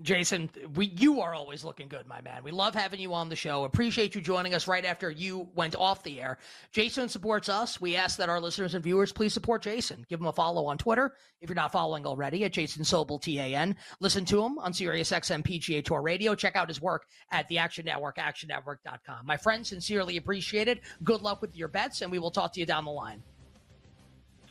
Jason, 0.00 0.48
we 0.74 0.86
you 0.86 1.20
are 1.20 1.34
always 1.34 1.64
looking 1.64 1.86
good, 1.86 2.06
my 2.06 2.20
man. 2.22 2.42
We 2.42 2.50
love 2.50 2.74
having 2.74 2.98
you 2.98 3.12
on 3.12 3.28
the 3.28 3.36
show. 3.36 3.64
Appreciate 3.64 4.14
you 4.14 4.20
joining 4.20 4.54
us 4.54 4.66
right 4.66 4.84
after 4.84 5.10
you 5.10 5.48
went 5.54 5.76
off 5.76 6.02
the 6.02 6.20
air. 6.20 6.38
Jason 6.72 7.08
supports 7.08 7.48
us. 7.48 7.80
We 7.80 7.94
ask 7.94 8.16
that 8.16 8.30
our 8.30 8.40
listeners 8.40 8.74
and 8.74 8.82
viewers 8.82 9.12
please 9.12 9.34
support 9.34 9.62
Jason. 9.62 10.04
Give 10.08 10.18
him 10.18 10.26
a 10.26 10.32
follow 10.32 10.66
on 10.66 10.78
Twitter 10.78 11.14
if 11.40 11.50
you're 11.50 11.54
not 11.54 11.72
following 11.72 12.06
already 12.06 12.44
at 12.44 12.52
Jason 12.52 12.84
Sobel 12.84 13.20
TAN. 13.20 13.76
Listen 14.00 14.24
to 14.24 14.42
him 14.42 14.58
on 14.58 14.72
Sirius 14.72 15.10
XM 15.10 15.44
PGA 15.44 15.84
Tour 15.84 16.00
Radio. 16.00 16.34
Check 16.34 16.56
out 16.56 16.68
his 16.68 16.80
work 16.80 17.06
at 17.30 17.46
the 17.48 17.58
Action 17.58 17.84
Network, 17.84 18.16
actionnetwork.com. 18.16 19.26
My 19.26 19.36
friend, 19.36 19.66
sincerely 19.66 20.16
appreciate 20.16 20.68
it. 20.68 20.80
Good 21.04 21.20
luck 21.20 21.42
with 21.42 21.54
your 21.54 21.68
bets, 21.68 22.00
and 22.00 22.10
we 22.10 22.18
will 22.18 22.30
talk 22.30 22.54
to 22.54 22.60
you 22.60 22.66
down 22.66 22.86
the 22.86 22.90
line. 22.90 23.22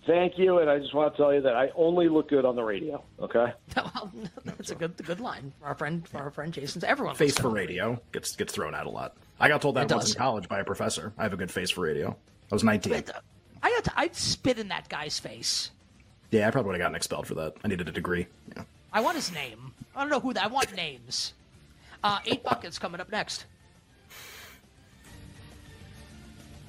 Thank 0.08 0.38
you, 0.40 0.58
and 0.60 0.70
I 0.70 0.80
just 0.80 0.94
want 0.96 1.14
to 1.14 1.18
tell 1.22 1.34
you 1.34 1.42
that 1.42 1.56
I 1.56 1.70
only 1.76 2.10
look 2.10 2.30
good 2.30 2.44
on 2.44 2.56
the 2.56 2.64
radio. 2.64 3.04
Okay, 3.20 3.54
well, 3.76 4.12
that's 4.46 4.72
a 4.72 4.76
good, 4.76 4.98
good 5.06 5.20
line 5.20 5.54
for 5.60 5.68
our 5.68 5.76
friend, 5.76 6.08
for 6.08 6.18
our 6.18 6.32
friend 6.32 6.52
Jason's. 6.54 6.84
Everyone 6.84 7.16
face 7.16 7.38
for 7.38 7.50
radio 7.50 8.02
gets 8.12 8.36
gets 8.36 8.52
thrown 8.54 8.74
out 8.74 8.88
a 8.88 8.90
lot. 8.90 9.16
I 9.40 9.48
got 9.48 9.62
told 9.62 9.76
that 9.76 9.90
It 9.92 9.94
once 9.94 10.06
does. 10.06 10.16
in 10.16 10.20
college 10.20 10.48
by 10.50 10.60
a 10.60 10.64
professor. 10.64 11.14
I 11.18 11.24
have 11.24 11.34
a 11.34 11.38
good 11.38 11.52
face 11.52 11.70
for 11.70 11.82
radio. 11.82 12.16
I 12.52 12.56
was 12.56 12.64
19. 12.64 12.94
Uh, 12.94 13.02
I 13.64 13.70
had 13.70 13.84
to, 13.86 13.92
I'd 13.96 14.16
spit 14.16 14.58
in 14.58 14.68
that 14.70 14.90
guy's 14.90 15.20
face. 15.20 15.70
Yeah, 16.32 16.48
I 16.48 16.52
probably 16.52 16.70
would 16.70 16.76
have 16.76 16.86
gotten 16.86 16.96
expelled 16.96 17.28
for 17.28 17.36
that. 17.36 17.54
I 17.64 17.68
needed 17.68 17.88
a 17.88 17.92
degree. 17.92 18.26
Yeah. 18.56 18.64
I 18.94 19.02
want 19.02 19.16
his 19.16 19.32
name. 19.32 19.72
I 19.96 20.02
don't 20.02 20.10
know 20.10 20.20
who 20.20 20.34
that. 20.34 20.44
I 20.44 20.48
want 20.48 20.76
names. 20.76 21.34
Uh, 22.04 22.20
eight 22.26 22.44
buckets 22.44 22.80
coming 22.80 23.00
up 23.02 23.12
next. 23.12 23.46